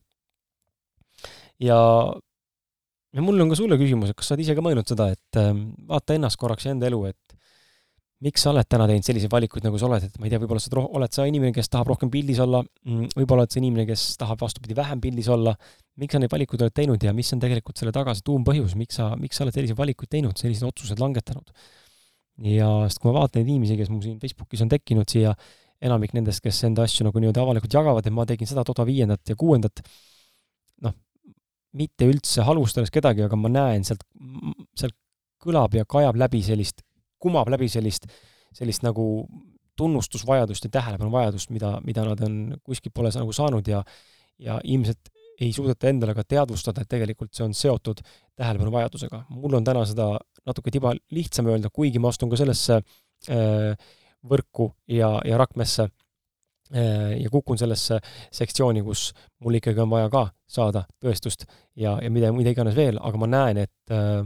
ja 1.61 1.77
ja 3.17 3.25
mul 3.25 3.41
on 3.41 3.53
ka 3.53 3.59
sulle 3.59 3.79
küsimus, 3.81 4.13
et 4.13 4.19
kas 4.19 4.31
sa 4.31 4.37
oled 4.37 4.45
ise 4.45 4.57
ka 4.57 4.65
mõelnud 4.65 4.93
seda, 4.93 5.09
et 5.15 5.41
äh, 5.41 5.53
vaata 5.89 6.17
ennast 6.19 6.41
korraks 6.41 6.69
ja 6.69 6.75
enda 6.77 6.91
elu, 6.91 7.01
et 7.09 7.37
miks 8.25 8.45
sa 8.45 8.51
oled 8.53 8.69
täna 8.69 8.87
teinud 8.89 9.05
selliseid 9.05 9.33
valikuid, 9.33 9.65
nagu 9.67 9.79
sa 9.81 9.89
oled, 9.91 10.07
et 10.09 10.15
ma 10.21 10.29
ei 10.29 10.33
tea, 10.33 10.41
võib-olla 10.41 10.63
sa 10.63 10.85
oled 10.85 11.17
sa 11.17 11.27
inimene, 11.29 11.53
kes 11.57 11.69
tahab 11.73 11.91
rohkem 11.93 12.13
pildis 12.13 12.41
olla, 12.45 12.63
mm, 12.65 13.11
võib-olla 13.19 13.45
oled 13.45 13.53
sa 13.53 13.61
inimene, 13.61 13.85
kes 13.91 14.05
tahab 14.21 14.41
vastupidi 14.41 14.77
vähem 14.77 15.03
pildis 15.05 15.29
olla, 15.33 15.53
miks 16.01 16.17
sa 16.17 16.21
neid 16.23 16.33
valikuid 16.33 16.65
oled 16.65 16.77
teinud 16.77 17.05
ja 17.05 17.13
mis 17.17 17.33
on 17.37 17.43
tegelikult 17.43 17.77
selle 17.81 17.93
taga 17.93 18.15
see 18.17 18.25
tuumpõhjus, 18.25 18.77
miks 18.81 19.01
sa, 19.01 19.11
miks 19.21 19.37
sa 19.37 19.45
oled 19.45 19.57
selliseid 19.57 19.81
valikuid 19.81 20.13
teinud, 20.17 20.37
sellised 20.41 20.69
otsused 20.69 21.03
langetanud? 21.03 21.53
ja 22.45 22.69
sest 22.85 23.01
kui 23.01 23.09
ma 23.09 23.23
vaatan 23.23 23.41
neid 23.41 23.55
inimesi, 23.55 23.79
kes 23.79 23.89
mul 23.89 24.03
siin 24.05 24.19
Facebookis 24.21 24.61
on 24.65 24.69
tekkinud 24.69 25.09
siia, 25.09 25.31
enamik 25.85 26.13
nendest, 26.17 26.43
kes 26.45 26.59
enda 26.69 26.85
asju 26.85 27.07
nagu 27.07 27.21
niimoodi 27.21 27.41
avalikult 27.41 27.73
jagavad, 27.73 28.05
et 28.05 28.13
ma 28.13 28.27
tegin 28.29 28.49
seda, 28.49 28.65
toda, 28.65 28.85
viiendat 28.89 29.33
ja 29.33 29.37
kuuendat, 29.41 29.81
noh, 30.85 30.93
mitte 31.77 32.09
üldse 32.09 32.45
halvustades 32.47 32.93
kedagi, 32.95 33.25
aga 33.27 33.39
ma 33.41 33.51
näen 33.53 33.85
sealt, 33.87 34.05
sealt 34.79 34.97
kõlab 35.43 35.77
ja 35.77 35.85
kajab 35.89 36.19
läbi 36.19 36.43
sellist, 36.45 36.83
kumab 37.23 37.51
läbi 37.53 37.69
sellist, 37.73 38.09
sellist 38.57 38.85
nagu 38.87 39.27
tunnustusvajadust 39.77 40.67
ja 40.67 40.73
tähelepanuvajadust, 40.79 41.53
mida, 41.53 41.77
mida 41.85 42.05
nad 42.07 42.23
on 42.25 42.37
kuskilt 42.65 42.95
pole 42.97 43.13
nagu 43.13 43.35
saanud 43.37 43.69
ja 43.69 43.83
ja 44.39 44.59
ilmselt 44.65 45.11
ei 45.41 45.53
suudeta 45.53 45.89
endale 45.89 46.15
ka 46.17 46.25
teadvustada, 46.29 46.83
et 46.83 46.91
tegelikult 46.93 47.35
see 47.37 47.45
on 47.45 47.55
seotud 47.57 48.01
tähelepanuvajadusega. 48.37 49.25
mul 49.29 49.59
on 49.59 49.65
täna 49.65 49.85
seda 49.89 50.11
natuke 50.47 50.73
tiba 50.73 50.95
lihtsam 51.13 51.49
öelda, 51.53 51.71
kuigi 51.73 52.01
ma 52.01 52.13
astun 52.13 52.31
ka 52.33 52.41
sellesse 52.41 52.81
äh, 52.81 53.77
võrku 54.27 54.71
ja, 54.89 55.17
ja 55.25 55.39
rakmesse 55.41 55.89
ja 56.71 57.31
kukun 57.31 57.59
sellesse 57.59 58.01
sektsiooni, 58.35 58.83
kus 58.83 59.13
mul 59.45 59.59
ikkagi 59.61 59.81
on 59.85 59.91
vaja 59.93 60.09
ka 60.11 60.25
saada 60.51 60.83
tõestust 61.03 61.45
ja, 61.77 61.99
ja 62.03 62.11
mida, 62.11 62.33
mida 62.35 62.51
iganes 62.51 62.75
veel, 62.75 62.99
aga 62.99 63.21
ma 63.23 63.29
näen, 63.31 63.61
et 63.67 63.95
äh, 63.95 64.25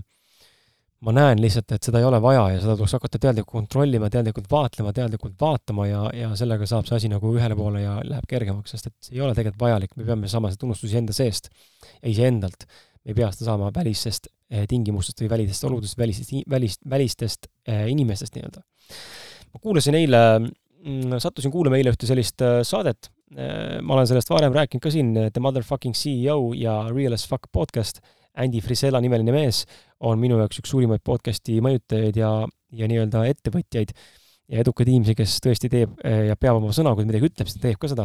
ma 1.06 1.14
näen 1.16 1.40
lihtsalt, 1.40 1.72
et 1.72 1.86
seda 1.86 2.00
ei 2.00 2.06
ole 2.06 2.20
vaja 2.22 2.42
ja 2.54 2.60
seda 2.60 2.74
tuleks 2.76 2.94
hakata 2.98 3.20
teadlikult 3.22 3.56
kontrollima, 3.56 4.10
teadlikult 4.12 4.50
vaatlema, 4.52 4.92
teadlikult 4.96 5.36
vaatama 5.40 5.86
ja, 5.88 6.02
ja 6.16 6.30
sellega 6.36 6.68
saab 6.68 6.88
see 6.88 6.98
asi 6.98 7.10
nagu 7.12 7.32
ühele 7.36 7.56
poole 7.56 7.82
ja 7.82 7.96
läheb 8.04 8.26
kergemaks, 8.28 8.74
sest 8.74 8.90
et 8.90 8.96
see 9.06 9.16
ei 9.16 9.24
ole 9.24 9.34
tegelikult 9.36 9.62
vajalik, 9.64 9.96
me 9.96 10.06
peame 10.08 10.30
saama 10.30 10.52
seda 10.52 10.60
tunnustust 10.64 10.90
iseenda 10.90 11.16
seest 11.16 11.48
ja 11.52 12.12
iseendalt. 12.12 12.68
me 13.00 13.14
ei 13.14 13.16
pea 13.16 13.30
seda 13.32 13.48
saama 13.48 13.70
välistest 13.72 14.28
eh, 14.28 14.66
tingimustest 14.68 15.22
või 15.24 15.30
välistest 15.32 15.64
oludest, 15.64 15.96
välistest, 15.98 16.34
välist, 16.50 16.82
välistest 16.84 17.48
eh, 17.64 17.86
inimestest 17.88 18.36
nii-öelda. 18.36 18.60
ma 19.54 19.60
kuulasin 19.60 19.96
eile 19.96 20.20
sattusin 21.20 21.52
kuulama 21.52 21.78
eile 21.78 21.92
ühte 21.92 22.08
sellist 22.08 22.42
äh, 22.44 22.60
saadet, 22.66 23.10
äh, 23.34 23.78
ma 23.82 23.96
olen 23.96 24.08
sellest 24.10 24.30
varem 24.32 24.54
rääkinud 24.56 24.84
ka 24.84 24.92
siin, 24.92 25.12
The 25.18 25.42
Motherfucking 25.42 25.96
CEO 25.96 26.52
ja 26.56 26.82
Real 26.90 27.16
as 27.16 27.26
Fuck 27.28 27.50
podcast, 27.52 28.00
Andy 28.40 28.62
Frisella 28.62 29.00
nimeline 29.02 29.34
mees 29.34 29.64
on 30.06 30.20
minu 30.22 30.38
jaoks 30.40 30.62
üks 30.62 30.72
suurimaid 30.72 31.02
podcasti 31.04 31.58
mõjutajaid 31.64 32.18
ja 32.20 32.32
ja 32.70 32.86
nii-öelda 32.86 33.24
ettevõtjaid 33.26 33.90
ja 34.50 34.60
edukaid 34.62 34.88
inimesi, 34.92 35.16
kes 35.18 35.40
tõesti 35.42 35.66
teeb 35.72 35.96
ja 36.06 36.36
peab 36.38 36.60
oma 36.60 36.70
sõna, 36.70 36.92
kui 36.94 37.02
ta 37.02 37.10
midagi 37.10 37.26
ütleb, 37.26 37.48
siis 37.50 37.58
ta 37.58 37.64
teeb 37.64 37.80
ka 37.82 37.90
seda. 37.90 38.04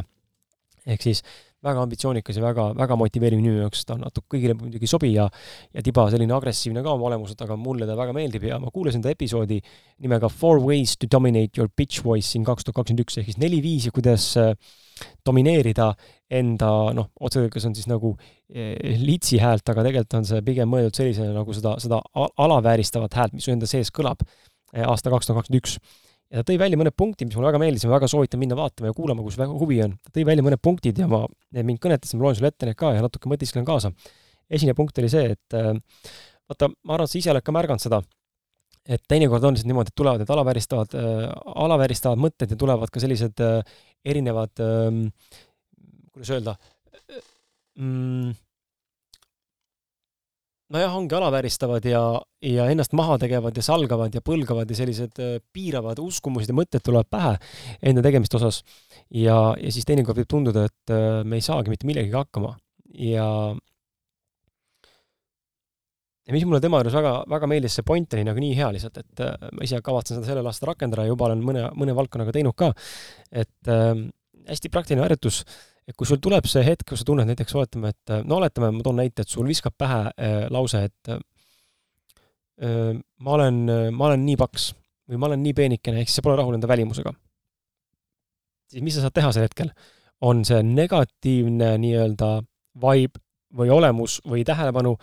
ehk 0.89 1.05
siis 1.05 1.21
väga 1.65 1.83
ambitsioonikas 1.85 2.39
ja 2.39 2.45
väga, 2.45 2.69
väga 2.77 2.97
motiveeriv 2.99 3.41
minu 3.41 3.57
jaoks, 3.59 3.83
ta 3.89 3.97
natuke 3.99 4.35
kõigile 4.35 4.55
muidugi 4.59 4.87
ei 4.87 4.91
sobi 4.91 5.11
ja 5.15 5.27
ja 5.73 5.83
tiba 5.85 6.07
selline 6.13 6.35
agressiivne 6.37 6.83
ka 6.85 6.93
oma 6.93 7.09
olemuselt, 7.09 7.41
aga 7.41 7.57
mulle 7.59 7.89
ta 7.89 7.97
väga 7.97 8.15
meeldib 8.15 8.47
ja 8.49 8.59
ma 8.61 8.71
kuulasin 8.73 9.03
ta 9.03 9.13
episoodi 9.13 9.59
nimega 10.05 10.29
Four 10.29 10.61
ways 10.63 10.95
to 10.97 11.09
dominate 11.11 11.59
your 11.59 11.69
pitch 11.69 12.03
voice 12.05 12.29
siin 12.31 12.45
kaks 12.47 12.65
tuhat 12.65 12.81
kakskümmend 12.81 13.05
üks, 13.05 13.19
ehk 13.19 13.31
siis 13.31 13.41
neli 13.41 13.61
viisi, 13.63 13.91
kuidas 13.95 14.31
äh, 14.41 14.53
domineerida 15.25 15.91
enda 16.31 16.69
noh, 16.95 17.11
otseselt 17.19 17.67
on 17.69 17.75
siis 17.77 17.87
nagu 17.89 18.13
eh, 18.49 18.97
litsi 19.01 19.39
häält, 19.41 19.67
aga 19.69 19.85
tegelikult 19.85 20.17
on 20.19 20.27
see 20.29 20.41
pigem 20.45 20.71
mõeldud 20.71 20.97
sellisena 20.97 21.35
nagu 21.35 21.55
seda, 21.55 21.75
seda 21.81 22.01
alavääristavat 22.45 23.17
häält, 23.19 23.35
mis 23.35 23.47
su 23.47 23.53
enda 23.53 23.69
sees 23.69 23.91
kõlab 23.95 24.23
eh, 24.25 24.85
aasta 24.85 25.13
kaks 25.13 25.29
tuhat 25.29 25.43
kakskümmend 25.43 25.61
üks 25.61 25.77
ja 26.31 26.41
ta 26.41 26.49
tõi 26.49 26.57
välja 26.59 26.79
mõned 26.79 26.95
punktid, 26.97 27.29
mis 27.29 27.37
mulle 27.37 27.51
väga 27.51 27.61
meeldisid, 27.61 27.89
ma 27.89 27.97
väga 27.97 28.09
soovitan 28.11 28.41
minna 28.41 28.57
vaatama 28.57 28.89
ja 28.89 28.97
kuulama, 28.97 29.25
kus 29.25 29.37
väga 29.39 29.55
huvi 29.55 29.79
on. 29.85 29.95
ta 30.03 30.13
tõi 30.17 30.25
välja 30.27 30.45
mõned 30.45 30.61
punktid 30.63 31.01
ja 31.01 31.07
ma, 31.11 31.23
need 31.55 31.69
mind 31.69 31.81
kõnetasid, 31.83 32.19
ma 32.19 32.27
loen 32.27 32.39
sulle 32.39 32.51
ette 32.53 32.69
need 32.69 32.79
ka 32.79 32.93
ja 32.95 33.03
natuke 33.05 33.31
mõtisklen 33.31 33.67
kaasa. 33.67 33.91
esimene 34.49 34.77
punkt 34.77 34.97
oli 35.01 35.09
see, 35.11 35.35
et 35.35 35.57
äh, 35.57 35.73
vaata, 36.49 36.69
ma 36.83 36.97
arvan, 36.97 37.09
et 37.09 37.13
sa 37.13 37.19
ise 37.21 37.33
oled 37.33 37.45
ka 37.45 37.55
märganud 37.55 37.83
seda, 37.83 38.01
et 38.85 39.01
teinekord 39.09 39.43
on 39.43 39.55
lihtsalt 39.55 39.69
niimoodi, 39.69 39.93
et 39.93 39.97
tulevad 39.97 40.21
need 40.21 40.33
alavääristavad 40.35 40.95
äh,, 40.99 41.27
alavääristavad 41.65 42.21
mõtted 42.21 42.53
ja 42.53 42.59
tulevad 42.61 42.93
ka 42.93 43.01
sellised 43.01 43.41
äh, 43.45 43.77
erinevad 44.05 44.61
äh,, 44.61 44.99
kuidas 46.13 46.33
öelda 46.35 46.57
mm,, 47.77 48.33
nojah, 50.73 50.95
ongi 50.97 51.15
alavääristavad 51.15 51.85
ja, 51.85 52.01
ja 52.41 52.65
ennast 52.71 52.95
maha 52.97 53.17
tegevad 53.21 53.57
ja 53.57 53.63
salgavad 53.65 54.15
ja 54.15 54.23
põlgavad 54.25 54.69
ja 54.69 54.77
sellised 54.79 55.21
äh, 55.21 55.37
piiravad 55.53 55.99
uskumused 56.01 56.49
ja 56.49 56.57
mõtted 56.57 56.83
tulevad 56.85 57.09
pähe 57.11 57.35
enda 57.91 58.03
tegemiste 58.05 58.39
osas. 58.39 58.63
ja, 59.09 59.37
ja 59.59 59.71
siis 59.71 59.85
teinekord 59.85 60.21
võib 60.21 60.31
tunduda, 60.31 60.65
et 60.69 60.93
äh, 60.95 61.21
me 61.23 61.39
ei 61.39 61.45
saagi 61.45 61.73
mitte 61.73 61.87
millegagi 61.89 62.17
hakkama. 62.17 62.55
Ja 62.95 63.27
ja 66.25 66.33
mis 66.33 66.45
mulle 66.47 66.61
tema 66.63 66.79
juures 66.81 66.95
väga, 66.97 67.13
väga 67.29 67.49
meeldis, 67.49 67.77
see 67.77 67.85
point 67.85 68.17
oli 68.17 68.25
nagu 68.25 68.41
nii 68.41 68.57
hea 68.57 68.71
lihtsalt, 68.73 68.97
et 69.03 69.23
äh, 69.25 69.49
ma 69.51 69.67
ise 69.67 69.81
kavatsen 69.85 70.17
seda 70.17 70.31
sellel 70.31 70.49
aastal 70.49 70.71
rakendada 70.73 71.05
ja 71.05 71.13
juba 71.13 71.29
olen 71.29 71.45
mõne, 71.45 71.67
mõne 71.77 71.95
valdkonnaga 71.97 72.33
teinud 72.33 72.57
ka, 72.57 72.71
et 73.29 73.71
äh, 73.71 73.93
hästi 74.49 74.73
praktiline 74.73 75.05
harjutus. 75.05 75.43
äh,, 75.45 75.74
et 75.85 75.95
kui 75.97 76.07
sul 76.09 76.21
tuleb 76.21 76.47
see 76.49 76.63
hetk, 76.65 76.87
kus 76.89 77.03
sa 77.03 77.07
tunned 77.07 77.29
näiteks, 77.29 77.55
oletame, 77.55 77.93
et 77.93 78.15
no 78.25 78.39
oletame, 78.39 78.71
ma 78.73 78.85
toon 78.85 78.99
näite, 79.03 79.25
et 79.25 79.31
sul 79.31 79.47
viskab 79.49 79.75
pähe 79.77 80.01
äh, 80.09 80.37
lause, 80.53 80.85
et 80.89 81.13
äh, 81.13 82.95
ma 83.19 83.37
olen, 83.37 83.61
ma 83.93 84.09
olen 84.09 84.25
nii 84.25 84.39
paks 84.39 84.71
või 85.09 85.19
ma 85.21 85.29
olen 85.29 85.43
nii 85.43 85.53
peenikene, 85.57 86.01
ehk 86.01 86.09
siis 86.09 86.21
sa 86.21 86.25
pole 86.25 86.37
rahul 86.39 86.55
enda 86.57 86.69
välimusega. 86.71 87.13
siis 88.71 88.83
mis 88.83 88.95
sa 88.95 89.05
saad 89.05 89.15
teha 89.15 89.31
sel 89.35 89.45
hetkel? 89.45 89.69
on 90.25 90.45
see 90.47 90.61
negatiivne 90.63 91.75
nii-öelda 91.83 92.29
vibe 92.81 93.19
või 93.55 93.69
olemus 93.69 94.21
või 94.25 94.45
tähelepanu 94.47 94.95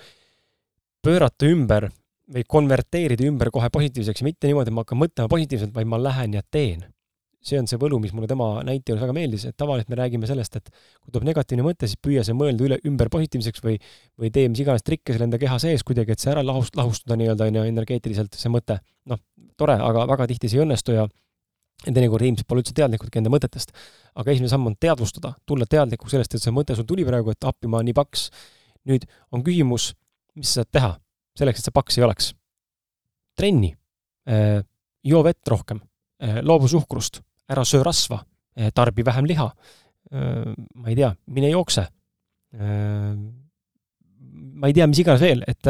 pöörata 1.05 1.47
ümber 1.47 1.88
või 2.33 2.45
konverteerida 2.49 3.27
ümber 3.29 3.51
kohe 3.53 3.68
positiivseks 3.71 4.23
ja 4.23 4.25
mitte 4.25 4.49
niimoodi, 4.49 4.71
et 4.71 4.75
ma 4.75 4.85
hakkan 4.87 5.01
mõtlema 5.03 5.29
positiivselt, 5.29 5.75
vaid 5.75 5.90
ma 5.90 6.01
lähen 6.01 6.37
ja 6.38 6.42
teen 6.51 6.85
see 7.42 7.59
on 7.59 7.66
see 7.66 7.78
võlu, 7.81 7.98
mis 8.02 8.12
mulle 8.14 8.28
tema 8.31 8.46
näite 8.66 8.92
juures 8.92 9.02
väga 9.02 9.14
meeldis, 9.16 9.44
et 9.48 9.57
tavaliselt 9.59 9.90
me 9.90 9.98
räägime 9.98 10.28
sellest, 10.31 10.61
et 10.61 10.68
kui 10.70 11.11
tuleb 11.11 11.26
negatiivne 11.26 11.64
mõte, 11.66 11.88
siis 11.90 11.98
püüa 11.98 12.22
see 12.26 12.37
mõelda 12.38 12.66
üle, 12.68 12.78
ümber 12.87 13.11
positiivseks 13.12 13.64
või 13.64 13.74
või 14.20 14.31
tee 14.35 14.46
mis 14.50 14.62
iganes 14.62 14.87
trikke 14.87 15.14
seal 15.14 15.26
enda 15.26 15.40
keha 15.42 15.59
sees 15.62 15.83
kuidagi, 15.87 16.14
et 16.14 16.22
see 16.22 16.31
ära 16.31 16.44
lahust-, 16.46 16.78
lahustada 16.78 17.18
nii-öelda, 17.18 17.48
on 17.50 17.59
ju, 17.59 17.64
energeetiliselt, 17.72 18.38
see 18.38 18.52
mõte. 18.52 18.78
noh, 19.11 19.18
tore, 19.59 19.74
aga 19.74 20.07
väga 20.12 20.28
tihti 20.31 20.52
see 20.52 20.61
ei 20.61 20.66
õnnestu 20.66 20.94
ja 20.94 21.09
teinekord 21.83 22.22
inimesed 22.22 22.46
pole 22.46 22.62
üldse 22.62 22.76
teadlikudki 22.78 23.18
enda 23.18 23.33
mõtetest. 23.35 23.74
aga 24.14 24.31
esimene 24.31 24.52
samm 24.52 24.70
on 24.70 24.76
teadvustada, 24.78 25.35
tulla 25.46 25.66
teadlikuks 25.66 26.14
sellest, 26.14 26.37
et 26.37 26.44
see 26.44 26.55
mõte 26.55 26.76
sul 26.78 26.87
tuli 26.87 27.07
praegu, 27.09 27.35
et 27.35 27.48
appi, 27.48 27.66
ma 27.66 27.83
nii 27.83 27.96
paks. 27.96 28.31
nüüd 28.87 29.09
on 29.33 29.42
küsimus, 29.42 29.94
mis 30.38 30.55
sa 30.55 30.62
saad 30.62 30.70
teha 30.70 30.92
selleks, 31.38 31.59
et 31.59 31.64
sa 31.64 31.74
paks 31.74 31.98
ei 31.98 32.07
oleks. 32.07 32.35
trenni, 33.35 33.74
äh, 34.28 34.62
joo 35.02 35.24
vett 35.24 35.48
rohkem, 35.48 35.81
äh, 36.22 36.38
loobu 36.46 36.68
suhkrust 36.68 37.22
ära 37.50 37.64
söö 37.64 37.83
rasva, 37.87 38.20
eh, 38.57 38.70
tarbi 38.74 39.05
vähem 39.07 39.26
liha, 39.26 39.48
ma 40.12 40.90
ei 40.90 40.96
tea, 40.98 41.09
mine 41.33 41.48
jookse. 41.48 41.87
ma 44.52 44.68
ei 44.68 44.74
tea, 44.76 44.87
mis 44.87 44.98
iganes 45.00 45.22
veel, 45.22 45.40
et 45.48 45.68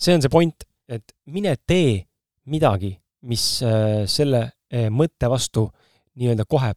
see 0.00 0.14
on 0.14 0.22
see 0.24 0.32
point, 0.32 0.64
et 0.88 1.12
mine 1.26 1.52
tee 1.68 2.06
midagi, 2.48 2.94
mis 3.28 3.44
selle 4.08 4.40
mõtte 4.88 5.28
vastu 5.28 5.66
nii-öelda 6.16 6.46
kohe 6.48 6.72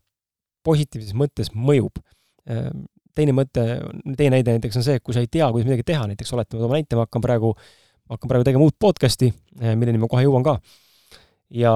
positiivses 0.68 1.16
mõttes 1.16 1.54
mõjub. 1.56 2.02
teine 3.14 3.34
mõte, 3.36 3.64
teine 4.18 4.40
näide 4.40 4.56
näiteks 4.56 4.80
on 4.80 4.84
see, 4.86 4.98
et 4.98 5.04
kui 5.06 5.14
sa 5.14 5.22
ei 5.22 5.30
tea, 5.32 5.46
kuidas 5.52 5.68
midagi 5.70 5.86
teha, 5.86 6.08
näiteks 6.10 6.34
oletame, 6.34 6.64
toome 6.64 6.80
näite, 6.80 6.98
ma 6.98 7.06
hakkan 7.06 7.22
praegu, 7.22 7.54
ma 8.10 8.18
hakkan 8.18 8.32
praegu 8.32 8.48
tegema 8.48 8.66
uut 8.66 8.76
podcast'i, 8.82 9.30
milleni 9.62 10.02
ma 10.02 10.10
kohe 10.12 10.26
jõuan 10.26 10.46
ka. 10.46 10.58
ja 11.54 11.74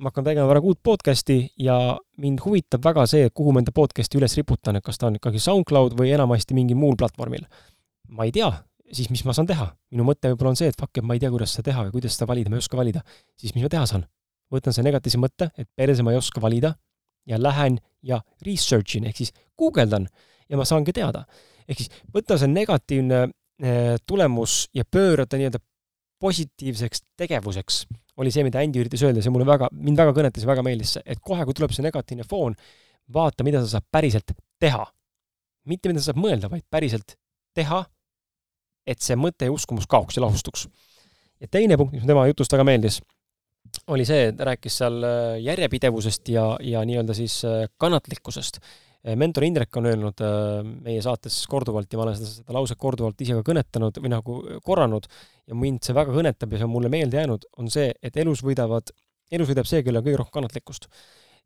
ma 0.00 0.08
hakkan 0.08 0.24
tegema 0.24 0.48
praegu 0.48 0.72
uut 0.72 0.80
podcast'i 0.82 1.42
ja 1.60 1.76
mind 2.20 2.40
huvitab 2.44 2.84
väga 2.84 3.04
see, 3.10 3.28
kuhu 3.36 3.52
ma 3.52 3.60
enda 3.60 3.72
podcast'i 3.76 4.18
üles 4.20 4.34
riputan, 4.38 4.78
et 4.78 4.84
kas 4.84 4.98
ta 5.00 5.08
on 5.10 5.18
ikkagi 5.18 5.42
SoundCloud 5.44 5.96
või 5.98 6.14
enamasti 6.16 6.56
mingil 6.56 6.78
muul 6.80 6.96
platvormil. 7.00 7.44
ma 8.08 8.26
ei 8.26 8.32
tea, 8.34 8.48
siis 8.92 9.10
mis 9.12 9.22
ma 9.28 9.34
saan 9.36 9.48
teha? 9.50 9.68
minu 9.92 10.06
mõte 10.08 10.32
võib-olla 10.32 10.54
on 10.54 10.58
see, 10.58 10.70
et 10.72 10.78
fuck, 10.80 10.96
et 10.96 11.04
ma 11.04 11.14
ei 11.14 11.22
tea, 11.22 11.30
kuidas 11.30 11.52
seda 11.54 11.68
teha 11.70 11.84
või 11.86 11.94
kuidas 11.98 12.16
seda 12.16 12.30
valida, 12.32 12.50
ma 12.50 12.56
ei 12.56 12.64
oska 12.64 12.80
valida. 12.80 13.04
siis 13.36 13.54
mis 13.54 13.66
ma 13.66 13.72
teha 13.76 13.84
saan? 13.92 14.06
võtan 14.50 14.74
selle 14.74 14.88
negatiivse 14.88 15.20
mõtte, 15.20 15.50
et 15.58 15.68
perse 15.76 16.02
ma 16.02 16.14
ei 16.14 16.18
oska 16.18 16.40
valida 16.40 16.74
ja 17.28 17.38
lähen 17.38 17.78
ja 18.02 18.22
research 18.46 18.96
in 18.96 19.06
ehk 19.06 19.20
siis 19.20 19.34
guugeldan 19.58 20.08
ja 20.48 20.56
ma 20.56 20.64
saangi 20.64 20.96
teada. 20.96 21.26
ehk 21.68 21.84
siis 21.84 21.92
võta 22.14 22.38
see 22.40 22.48
negatiivne 22.48 23.26
eh, 23.62 23.96
tulemus 24.06 24.70
ja 24.74 24.84
pööra 24.84 25.26
ta 25.26 25.36
nii-öelda 25.36 25.60
positiivseks 26.20 27.04
tegevuseks 27.20 27.84
oli 28.20 28.32
see, 28.34 28.44
mida 28.46 28.60
Andy 28.62 28.82
üritas 28.82 29.02
öelda, 29.06 29.22
see 29.24 29.32
mulle 29.32 29.46
väga, 29.48 29.70
mind 29.72 30.00
väga 30.00 30.14
kõnetas 30.16 30.44
ja 30.44 30.50
väga 30.50 30.64
meeldis 30.66 30.96
et 31.00 31.20
kohe, 31.24 31.44
kui 31.48 31.56
tuleb 31.56 31.72
see 31.74 31.84
negatiivne 31.86 32.26
foon, 32.28 32.56
vaata, 33.12 33.46
mida 33.46 33.62
sa 33.64 33.76
saad 33.76 33.86
päriselt 33.92 34.34
teha. 34.60 34.86
mitte 35.70 35.90
mida 35.90 36.00
sa 36.00 36.10
saad 36.10 36.20
mõelda, 36.20 36.48
vaid 36.50 36.64
päriselt 36.70 37.14
teha, 37.54 37.84
et 38.86 39.00
see 39.04 39.16
mõte 39.16 39.46
ja 39.46 39.52
uskumus 39.52 39.86
kaoks 39.86 40.16
ja 40.16 40.24
lahustuks. 40.24 40.68
ja 41.40 41.48
teine 41.48 41.76
punkt, 41.76 41.94
mis 41.96 42.06
tema 42.06 42.26
jutust 42.26 42.52
väga 42.52 42.64
meeldis, 42.64 43.00
oli 43.92 44.04
see, 44.08 44.30
et 44.30 44.40
rääkis 44.40 44.78
seal 44.82 45.02
äh, 45.04 45.40
järjepidevusest 45.44 46.28
ja, 46.28 46.44
ja 46.60 46.84
nii-öelda 46.84 47.14
siis 47.14 47.40
äh, 47.44 47.66
kannatlikkusest 47.78 48.58
mentor 49.16 49.46
Indrek 49.46 49.76
on 49.80 49.88
öelnud 49.88 50.20
äh, 50.24 50.60
meie 50.84 51.00
saates 51.04 51.38
korduvalt 51.48 51.92
ja 51.92 51.98
ma 51.98 52.06
olen 52.06 52.18
seda, 52.18 52.32
seda 52.40 52.56
lauset 52.56 52.78
korduvalt 52.80 53.22
ise 53.24 53.38
ka 53.38 53.44
kõnetanud 53.46 54.00
või 54.02 54.12
nagu 54.12 54.36
korranud 54.66 55.08
ja 55.48 55.56
mind 55.56 55.80
see 55.86 55.96
väga 55.96 56.12
kõnetab 56.12 56.52
ja 56.52 56.60
see 56.60 56.68
on 56.68 56.74
mulle 56.74 56.90
meelde 56.92 57.16
jäänud, 57.16 57.46
on 57.58 57.70
see, 57.72 57.88
et 58.02 58.16
elus 58.20 58.44
võidavad, 58.44 58.92
elus 59.32 59.48
võidab 59.48 59.68
see, 59.68 59.80
kellel 59.86 60.02
on 60.02 60.06
kõige 60.08 60.20
rohkem 60.20 60.36
kannatlikkust. 60.40 60.90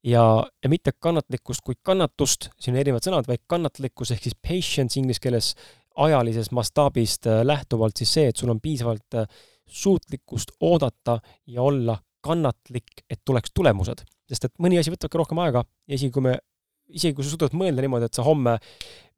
ja, 0.02 0.24
ja 0.42 0.70
mitte 0.72 0.92
kannatlikkust 0.98 1.62
kui 1.64 1.78
kannatust, 1.82 2.50
siin 2.58 2.74
on 2.74 2.82
erinevad 2.82 3.06
sõnad, 3.06 3.28
vaid 3.30 3.44
kannatlikkus 3.46 4.10
ehk 4.10 4.26
siis 4.26 4.38
patience 4.42 4.98
inglise 4.98 5.22
keeles 5.22 5.54
ajalisest 5.94 6.50
mastaabist 6.50 7.28
äh, 7.30 7.44
lähtuvalt 7.46 8.02
siis 8.02 8.16
see, 8.18 8.32
et 8.32 8.36
sul 8.36 8.50
on 8.50 8.60
piisavalt 8.60 9.20
äh, 9.20 9.28
suutlikkust 9.66 10.56
oodata 10.60 11.20
ja 11.46 11.62
olla 11.62 11.96
kannatlik, 12.24 13.04
et 13.10 13.20
tuleks 13.24 13.52
tulemused. 13.54 14.02
sest 14.24 14.46
et 14.48 14.54
mõni 14.58 14.78
asi 14.80 14.90
võtabki 14.90 15.20
rohkem 15.20 15.38
aega 15.44 15.62
ja 15.62 15.94
isegi 15.94 16.10
kui 16.10 16.24
me 16.24 16.38
isegi 16.92 17.16
kui 17.16 17.24
sa 17.24 17.32
suudad 17.32 17.54
mõelda 17.56 17.84
niimoodi, 17.84 18.08
et 18.10 18.16
sa 18.16 18.24
homme 18.26 18.56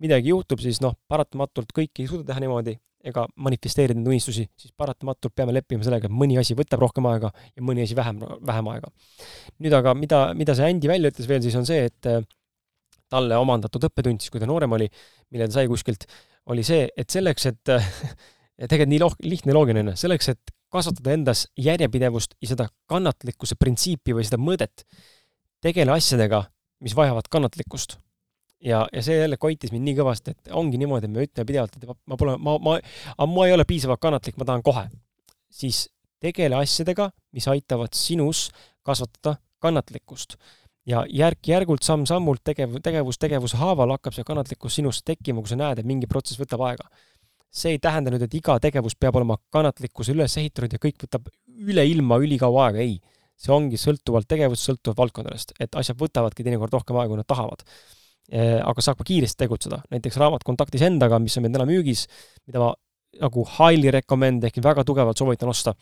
midagi 0.03 0.33
juhtub, 0.33 0.61
siis 0.63 0.81
noh, 0.85 0.95
paratamatult 1.09 1.73
kõike 1.77 2.05
ei 2.05 2.11
suuda 2.11 2.31
teha 2.31 2.43
niimoodi 2.45 2.77
ega 3.07 3.27
manifesteerida 3.39 3.99
neid 3.99 4.09
unistusi, 4.11 4.47
siis 4.59 4.73
paratamatult 4.77 5.35
peame 5.37 5.55
leppima 5.55 5.85
sellega, 5.87 6.09
et 6.09 6.15
mõni 6.15 6.39
asi 6.41 6.57
võtab 6.59 6.83
rohkem 6.83 7.07
aega 7.11 7.31
ja 7.31 7.63
mõni 7.63 7.85
asi 7.85 7.95
vähem, 7.99 8.19
vähem 8.47 8.71
aega. 8.73 8.91
nüüd 9.63 9.77
aga 9.79 9.95
mida, 9.95 10.23
mida 10.35 10.57
see 10.59 10.67
Andy 10.67 10.91
välja 10.91 11.13
ütles 11.13 11.29
veel, 11.31 11.43
siis 11.45 11.55
on 11.59 11.69
see, 11.69 11.87
et 11.87 12.11
äh, 12.11 12.25
talle 13.13 13.39
omandatud 13.39 13.87
õppetund 13.89 14.25
siis, 14.25 14.33
kui 14.35 14.43
ta 14.43 14.49
noorem 14.51 14.75
oli, 14.75 14.89
mille 15.31 15.47
ta 15.47 15.61
sai 15.61 15.71
kuskilt, 15.71 16.09
oli 16.51 16.67
see, 16.67 16.89
et 16.97 17.13
selleks, 17.13 17.47
et 17.53 17.73
ja 18.61 18.67
tegelikult 18.67 18.93
nii 18.93 19.03
loog-, 19.03 19.23
lihtne 19.27 19.53
ja 19.53 19.59
loogiline, 19.59 19.97
selleks, 19.99 20.33
et 20.35 20.55
kasvatada 20.73 21.15
endas 21.15 21.47
järjepidevust 21.63 22.35
ja 22.43 22.51
seda 22.53 22.67
kannatlikkuse 22.91 23.59
printsiipi 23.61 24.17
või 24.17 24.27
seda 24.27 24.41
mõõdet, 24.41 24.87
tegele 25.63 25.95
asjadega, 25.95 26.43
mis 26.81 26.97
vajavad 26.97 27.31
kannatlikkust. 27.31 27.99
ja, 28.61 28.87
ja 28.93 29.03
see 29.03 29.19
jälle 29.19 29.37
koitis 29.37 29.73
mind 29.73 29.85
nii 29.85 29.97
kõvasti, 29.99 30.33
et 30.33 30.53
ongi 30.53 30.79
niimoodi, 30.81 31.07
et 31.07 31.13
me 31.13 31.27
ütleme 31.27 31.47
pidevalt, 31.47 31.77
et 31.77 31.89
ma 32.07 32.17
pole, 32.17 32.37
ma, 32.39 32.59
ma, 32.59 32.79
ma, 33.19 33.27
ma 33.33 33.47
ei 33.47 33.53
ole 33.53 33.65
piisavalt 33.69 34.01
kannatlik, 34.01 34.37
ma 34.37 34.49
tahan 34.49 34.65
kohe. 34.67 34.87
siis 35.51 35.87
tegele 36.21 36.57
asjadega, 36.57 37.11
mis 37.33 37.49
aitavad 37.49 37.93
sinus 37.95 38.51
kasvatada 38.83 39.37
kannatlikkust. 39.59 40.37
ja 40.87 41.05
järk-järgult, 41.09 41.83
samm-sammult 41.83 42.45
tegev, 42.45 42.79
tegevus 42.83 43.19
tegevuse 43.19 43.57
haaval 43.57 43.97
hakkab 43.97 44.15
see 44.15 44.25
kannatlikkus 44.25 44.81
sinus 44.81 45.03
tekkima, 45.03 45.41
kui 45.41 45.53
sa 45.53 45.61
näed, 45.61 45.79
et 45.79 45.87
mingi 45.87 46.07
protsess 46.07 46.41
võtab 46.41 46.65
aega 46.69 46.89
see 47.57 47.77
ei 47.77 47.81
tähenda 47.83 48.13
nüüd, 48.13 48.25
et 48.27 48.35
iga 48.37 48.59
tegevus 48.63 48.97
peab 49.01 49.17
olema 49.17 49.39
kannatlikkuse 49.55 50.15
üles 50.17 50.37
ehitatud 50.41 50.77
ja 50.77 50.81
kõik 50.83 50.99
võtab 51.07 51.29
üle 51.47 51.85
ilma 51.89 52.19
ülikaua 52.23 52.69
aega, 52.69 52.85
ei. 52.85 52.99
See 53.37 53.53
ongi 53.53 53.81
sõltuvalt 53.81 54.29
tegevusest, 54.31 54.71
sõltuvalt 54.71 55.03
valdkondadest, 55.05 55.55
et 55.61 55.77
asjad 55.79 55.99
võtavadki 56.01 56.47
teinekord 56.47 56.73
rohkem 56.73 56.97
aega, 56.97 57.13
kui 57.13 57.21
nad 57.21 57.29
tahavad. 57.29 57.65
aga 58.67 58.83
saab 58.83 58.99
ka 58.99 59.05
kiiresti 59.07 59.39
tegutseda, 59.39 59.85
näiteks 59.93 60.17
raamat 60.19 60.43
Kontaktis 60.43 60.83
endaga, 60.83 61.21
mis 61.23 61.37
on 61.39 61.45
meil 61.45 61.53
täna 61.55 61.67
müügis, 61.69 62.09
mida 62.49 62.59
ma 62.59 62.73
nagu 63.21 63.45
highly 63.47 63.93
recommend 63.95 64.45
ehk 64.45 64.59
väga 64.65 64.83
tugevalt 64.85 65.17
soovitan 65.17 65.49
osta 65.49 65.77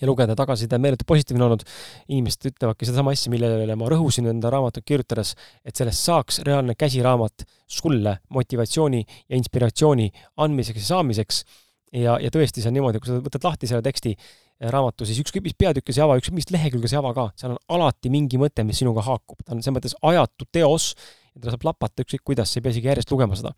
ja 0.00 0.08
lugeda, 0.08 0.36
tagasiside 0.36 0.76
on 0.76 0.84
meeletult 0.84 1.08
positiivne 1.08 1.44
olnud. 1.44 1.64
inimesed 2.08 2.50
ütlevadki 2.52 2.88
sedasama 2.88 3.14
asja, 3.14 3.32
millele 3.32 3.76
ma 3.76 3.88
rõhusin 3.90 4.28
enda 4.30 4.52
raamatut 4.52 4.86
kirjutades, 4.86 5.34
et 5.64 5.76
sellest 5.76 6.06
saaks 6.08 6.40
reaalne 6.46 6.76
käsiraamat 6.78 7.44
sulle 7.66 8.18
motivatsiooni 8.36 9.02
ja 9.02 9.36
inspiratsiooni 9.36 10.10
andmiseks 10.36 10.80
ja 10.80 10.86
saamiseks. 10.94 11.44
ja, 11.92 12.18
ja 12.22 12.30
tõesti, 12.30 12.62
see 12.62 12.70
on 12.70 12.78
niimoodi, 12.78 13.00
kui 13.02 13.10
sa 13.10 13.18
võtad 13.18 13.44
lahti 13.44 13.66
selle 13.66 13.82
teksti, 13.82 14.14
eh, 14.14 14.49
raamatu, 14.60 15.06
siis 15.08 15.20
ükskõik 15.22 15.46
mis 15.46 15.56
peatükki 15.56 15.94
sa 15.94 16.02
ei 16.02 16.06
ava, 16.06 16.16
ükskõik 16.20 16.36
mis 16.36 16.50
lehekülge 16.52 16.90
sa 16.90 16.98
ei 16.98 17.00
ava 17.00 17.12
ka, 17.16 17.26
seal 17.40 17.54
on 17.54 17.60
alati 17.76 18.12
mingi 18.12 18.40
mõte, 18.40 18.64
mis 18.68 18.80
sinuga 18.82 19.04
haakub, 19.06 19.40
ta 19.44 19.54
on 19.54 19.62
selles 19.62 19.78
mõttes 19.78 19.94
ajatu 20.12 20.48
teos 20.52 20.90
ja 21.34 21.44
ta 21.44 21.54
saab 21.54 21.64
lapata 21.70 22.04
ükskõik 22.04 22.26
kuidas, 22.32 22.52
sa 22.52 22.60
ei 22.60 22.66
pea 22.66 22.74
isegi 22.74 22.90
järjest 22.90 23.14
lugema 23.14 23.38
seda. 23.38 23.54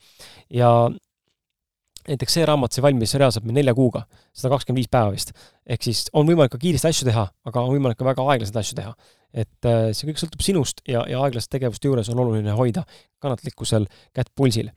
ja 0.52 0.70
näiteks 2.08 2.36
see 2.38 2.46
raamat 2.48 2.74
sai 2.74 2.84
valmis 2.86 3.14
reaalselt 3.18 3.46
meil 3.46 3.60
nelja 3.60 3.74
kuuga, 3.78 4.04
sada 4.34 4.52
kakskümmend 4.54 4.82
viis 4.82 4.90
päeva 4.90 5.10
vist. 5.14 5.32
ehk 5.66 5.88
siis 5.88 6.04
on 6.12 6.26
võimalik 6.28 6.54
ka 6.54 6.62
kiiresti 6.62 6.90
asju 6.90 7.08
teha, 7.10 7.26
aga 7.50 7.66
on 7.66 7.74
võimalik 7.76 7.98
ka 7.98 8.06
väga 8.06 8.26
aeglaselt 8.34 8.62
asju 8.62 8.78
teha. 8.78 8.94
et 9.32 9.68
äh, 9.68 9.90
see 9.96 10.08
kõik 10.08 10.22
sõltub 10.22 10.42
sinust 10.44 10.82
ja, 10.88 11.04
ja 11.08 11.22
aeglaste 11.24 11.56
tegevuste 11.56 11.88
juures 11.88 12.10
on 12.12 12.18
oluline 12.20 12.54
hoida 12.58 12.84
kannatlikkusel 13.22 13.86
kätt 14.14 14.32
pulsil. 14.34 14.70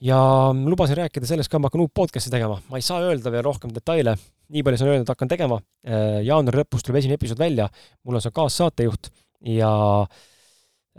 ja 0.00 0.18
lubasin 0.52 1.00
rääkida 1.00 1.26
sellest 1.26 1.50
ka, 1.50 1.58
ma 1.58 1.68
hakkan 1.68 1.86
uut 1.86 1.94
podcast'i 1.94 2.32
tegema, 2.32 2.60
ma 2.68 2.80
ei 2.80 2.84
saa 2.84 3.00
öelda 3.04 3.32
veel 3.32 3.44
rohkem 3.44 3.72
detaile, 3.74 4.16
nii 4.50 4.64
palju 4.66 4.80
saan 4.80 4.92
öelda, 4.92 5.06
et 5.06 5.14
hakkan 5.14 5.30
tegema. 5.30 5.60
Äh, 5.86 6.20
jaanuari 6.26 6.62
lõpus 6.62 6.84
tuleb 6.84 7.00
esimene 7.00 7.20
episood 7.20 7.40
välja, 7.40 7.70
mul 8.04 8.18
on 8.18 8.24
seal 8.24 8.34
kaassaatejuht 8.36 9.12
ja 9.56 9.70
äh, 10.02 10.20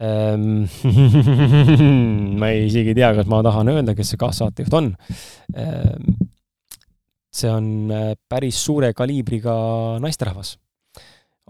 Ehm, 0.02 0.66
ma 2.40 2.50
ei 2.50 2.66
isegi 2.70 2.96
tea, 2.98 3.12
kas 3.14 3.28
ma 3.30 3.42
tahan 3.46 3.70
öelda, 3.74 3.96
kes 3.98 4.14
see 4.14 4.22
kaassaatejuht 4.22 4.76
on. 4.78 4.88
Ehm, 5.54 6.14
see 7.32 7.52
on 7.52 7.92
äh, 7.94 8.14
päris 8.30 8.60
suure 8.66 8.94
kaliibriga 8.98 9.54
naisterahvas, 10.04 10.56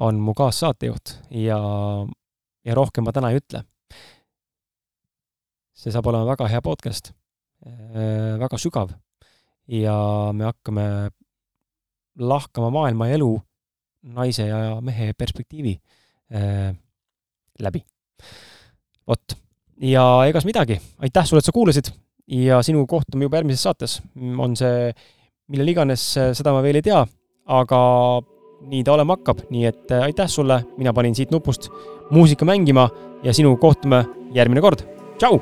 on 0.01 0.19
mu 0.21 0.33
kaassaatejuht 0.37 1.15
ja, 1.37 1.59
ja 2.65 2.77
rohkem 2.77 3.07
ma 3.07 3.13
täna 3.15 3.31
ei 3.31 3.39
ütle. 3.41 3.63
see 5.81 5.89
saab 5.89 6.05
olema 6.11 6.27
väga 6.27 6.45
hea 6.51 6.61
podcast, 6.61 7.13
äh, 7.65 8.35
väga 8.41 8.57
sügav 8.61 8.91
ja 9.71 9.95
me 10.33 10.45
hakkame 10.45 10.83
lahkama 12.19 12.69
maailma 12.73 13.07
ja 13.07 13.19
elu 13.19 13.31
naise 14.15 14.47
ja 14.47 14.79
mehe 14.81 15.13
perspektiivi 15.13 15.75
äh, 16.35 16.73
läbi. 17.59 17.83
vot, 19.07 19.37
ja 19.81 20.03
egas 20.29 20.45
midagi, 20.45 20.79
aitäh 20.99 21.25
sulle, 21.25 21.41
et 21.41 21.49
sa 21.49 21.55
kuulasid! 21.55 21.91
Ja 22.31 22.61
sinu 22.63 22.85
kohtume 22.87 23.25
juba 23.25 23.39
järgmises 23.41 23.63
saates, 23.65 23.97
on 24.15 24.53
see 24.55 24.91
millal 25.51 25.67
iganes, 25.67 26.03
seda 26.37 26.53
ma 26.55 26.61
veel 26.63 26.79
ei 26.79 26.85
tea, 26.85 27.01
aga 27.51 27.79
nii 28.71 28.83
ta 28.85 28.93
olema 28.95 29.17
hakkab, 29.17 29.45
nii 29.51 29.65
et 29.69 29.91
äh, 29.91 30.05
aitäh 30.07 30.29
sulle, 30.29 30.61
mina 30.77 30.93
panin 30.93 31.15
siit 31.17 31.31
nupust 31.33 31.69
muusika 32.11 32.45
mängima 32.45 32.89
ja 33.23 33.33
sinuga 33.33 33.59
kohtume 33.61 34.05
järgmine 34.35 34.61
kord, 34.63 34.85
tšau. 35.17 35.41